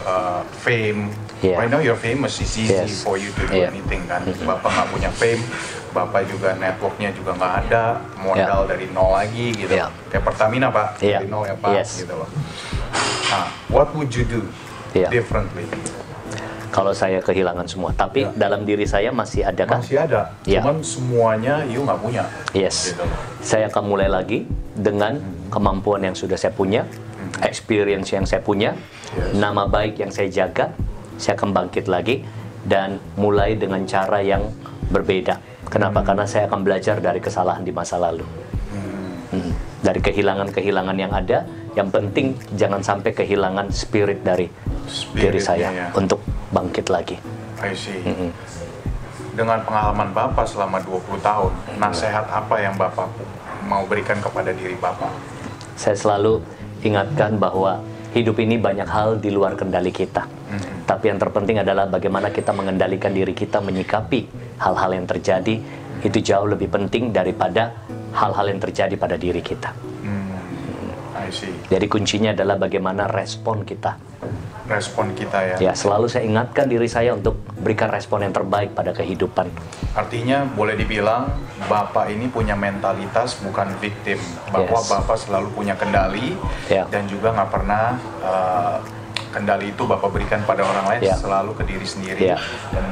[0.03, 1.13] uh, fame.
[1.39, 1.61] Yeah.
[1.61, 3.05] Right now you're famous, it's easy Yes.
[3.05, 3.70] for you to do Yeah.
[3.70, 4.26] anything kan.
[4.43, 5.39] Bapak nggak punya fame,
[5.98, 9.74] bapak juga networknya juga nggak ada, modal dari nol lagi gitu.
[9.74, 9.89] Yeah.
[10.14, 11.26] Kayak Pertamina pak, Yeah.
[11.26, 12.06] dari nol ya pak, Yes.
[12.06, 12.30] gitu loh.
[13.34, 14.45] Nah, what would you do
[14.93, 15.10] Yeah.
[15.10, 15.66] differently?
[16.70, 18.30] Kalau saya kehilangan semua, tapi Ya.
[18.38, 19.82] dalam diri saya masih ada kan?
[19.82, 20.62] Masih ada, Yeah.
[20.62, 22.24] cuman semuanya you nggak punya.
[22.54, 22.93] Yes.
[22.93, 23.02] Gitu.
[23.41, 24.45] Saya akan mulai lagi
[24.78, 25.18] dengan
[25.50, 26.86] kemampuan yang sudah saya punya,
[27.41, 28.78] experience yang saya punya,
[29.18, 29.34] Yes.
[29.34, 30.70] nama baik yang saya jaga,
[31.18, 32.22] saya akan bangkit lagi
[32.68, 34.45] dan mulai dengan cara yang
[34.88, 35.40] berbeda.
[35.68, 36.04] Kenapa?
[36.04, 38.24] Karena saya akan belajar dari kesalahan di masa lalu.
[39.28, 39.52] Hmm.
[39.84, 41.44] Dari kehilangan-kehilangan yang ada,
[41.76, 45.88] yang penting jangan sampai kehilangan spirit dari diri Spiritnya, saya ya.
[45.94, 46.24] untuk
[46.56, 47.20] bangkit lagi.
[47.60, 48.00] I see.
[49.36, 53.06] Dengan pengalaman bapak selama 20 tahun, nasihat apa yang bapak
[53.70, 55.12] mau berikan kepada diri bapak?
[55.78, 56.42] Saya selalu
[56.82, 57.84] ingatkan bahwa
[58.18, 60.26] hidup ini banyak hal di luar kendali kita.
[60.88, 65.55] Tapi yang terpenting adalah bagaimana kita mengendalikan diri kita menyikapi hal-hal yang terjadi
[66.05, 67.74] itu jauh lebih penting daripada
[68.14, 69.74] hal-hal yang terjadi pada diri kita.
[71.18, 71.51] I see.
[71.68, 73.97] Jadi kuncinya adalah bagaimana respon kita.
[74.68, 75.55] Respon kita ya.
[75.60, 79.47] Ya, selalu saya ingatkan diri saya untuk berikan respon yang terbaik pada kehidupan.
[79.95, 81.32] Artinya boleh dibilang
[81.68, 84.20] bapak ini punya mentalitas bukan victim,
[84.51, 84.88] bahwa Yes.
[84.91, 86.36] bapak selalu punya kendali
[86.68, 86.84] Ya.
[86.91, 88.78] dan juga nggak pernah uh,
[89.32, 91.16] kendali itu bapak berikan pada orang lain, Ya.
[91.16, 92.20] selalu ke diri sendiri.
[92.36, 92.38] Ya.
[92.72, 92.86] Dan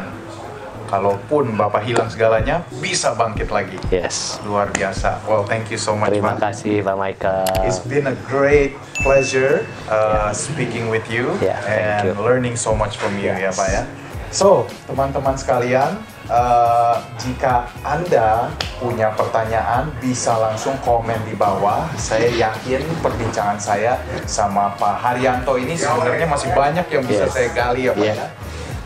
[0.86, 3.78] kalaupun bapak hilang segalanya, bisa bangkit lagi.
[3.90, 4.38] Yes.
[4.42, 5.22] Luar biasa.
[5.26, 6.52] Well, thank you so much, Terima Pak.
[6.52, 7.46] kasih Pak Michael.
[7.64, 12.18] It's been a great pleasure uh, speaking with you Yeah, and you.
[12.18, 13.56] learning so much from you ya Yes.
[13.56, 13.84] Pak ya.
[14.30, 15.96] So, teman-teman sekalian,
[16.28, 21.88] uh, jika Anda punya pertanyaan bisa langsung komen di bawah.
[21.96, 23.96] Saya yakin perbincangan saya
[24.28, 27.32] sama Pak Haryanto ini sebenarnya masih banyak yang bisa Yes.
[27.32, 28.18] saya gali ya Pak Yeah.
[28.18, 28.28] ya.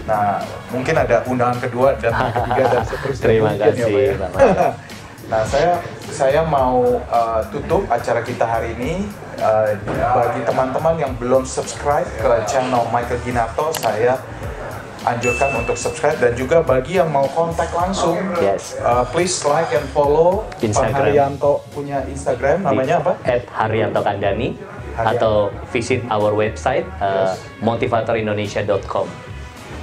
[0.09, 0.41] Nah,
[0.73, 3.23] mungkin ada undangan kedua dan ketiga dan seterusnya.
[3.29, 4.13] Terima ya, kasih, Pak ya.
[4.17, 4.73] Pak.
[5.29, 5.77] Nah, saya
[6.09, 9.05] saya mau uh, tutup acara kita hari ini.
[9.37, 14.19] Uh, bagi teman-teman yang belum subscribe ke channel Michael Ginato, saya
[15.07, 18.75] anjurkan untuk subscribe dan juga bagi yang mau kontak langsung, Yes.
[18.83, 21.07] uh, please like and follow Pak Instagram.
[21.07, 23.13] Haryanto punya Instagram namanya apa?
[23.23, 24.59] At Haryanto Kandani
[24.99, 25.07] Haryanto.
[25.15, 25.33] atau
[25.71, 27.31] visit our website uh,
[27.63, 29.28] motivatorindonesia.com.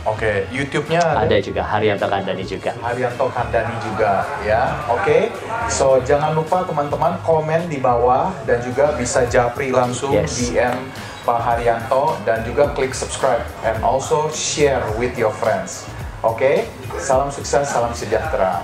[0.07, 1.27] Oke, YouTube-nya ada.
[1.27, 2.71] Ada juga Haryanto Kandani juga.
[2.79, 4.79] Haryanto Kandani juga ya.
[4.87, 5.35] Oke.
[5.67, 10.39] So jangan lupa teman-teman komen di bawah dan juga bisa japri langsung Yes.
[10.39, 10.79] DM
[11.27, 15.91] Pak Haryanto dan juga klik subscribe and also share with your friends.
[16.23, 16.71] Oke.
[17.03, 18.63] Salam sukses, salam sejahtera.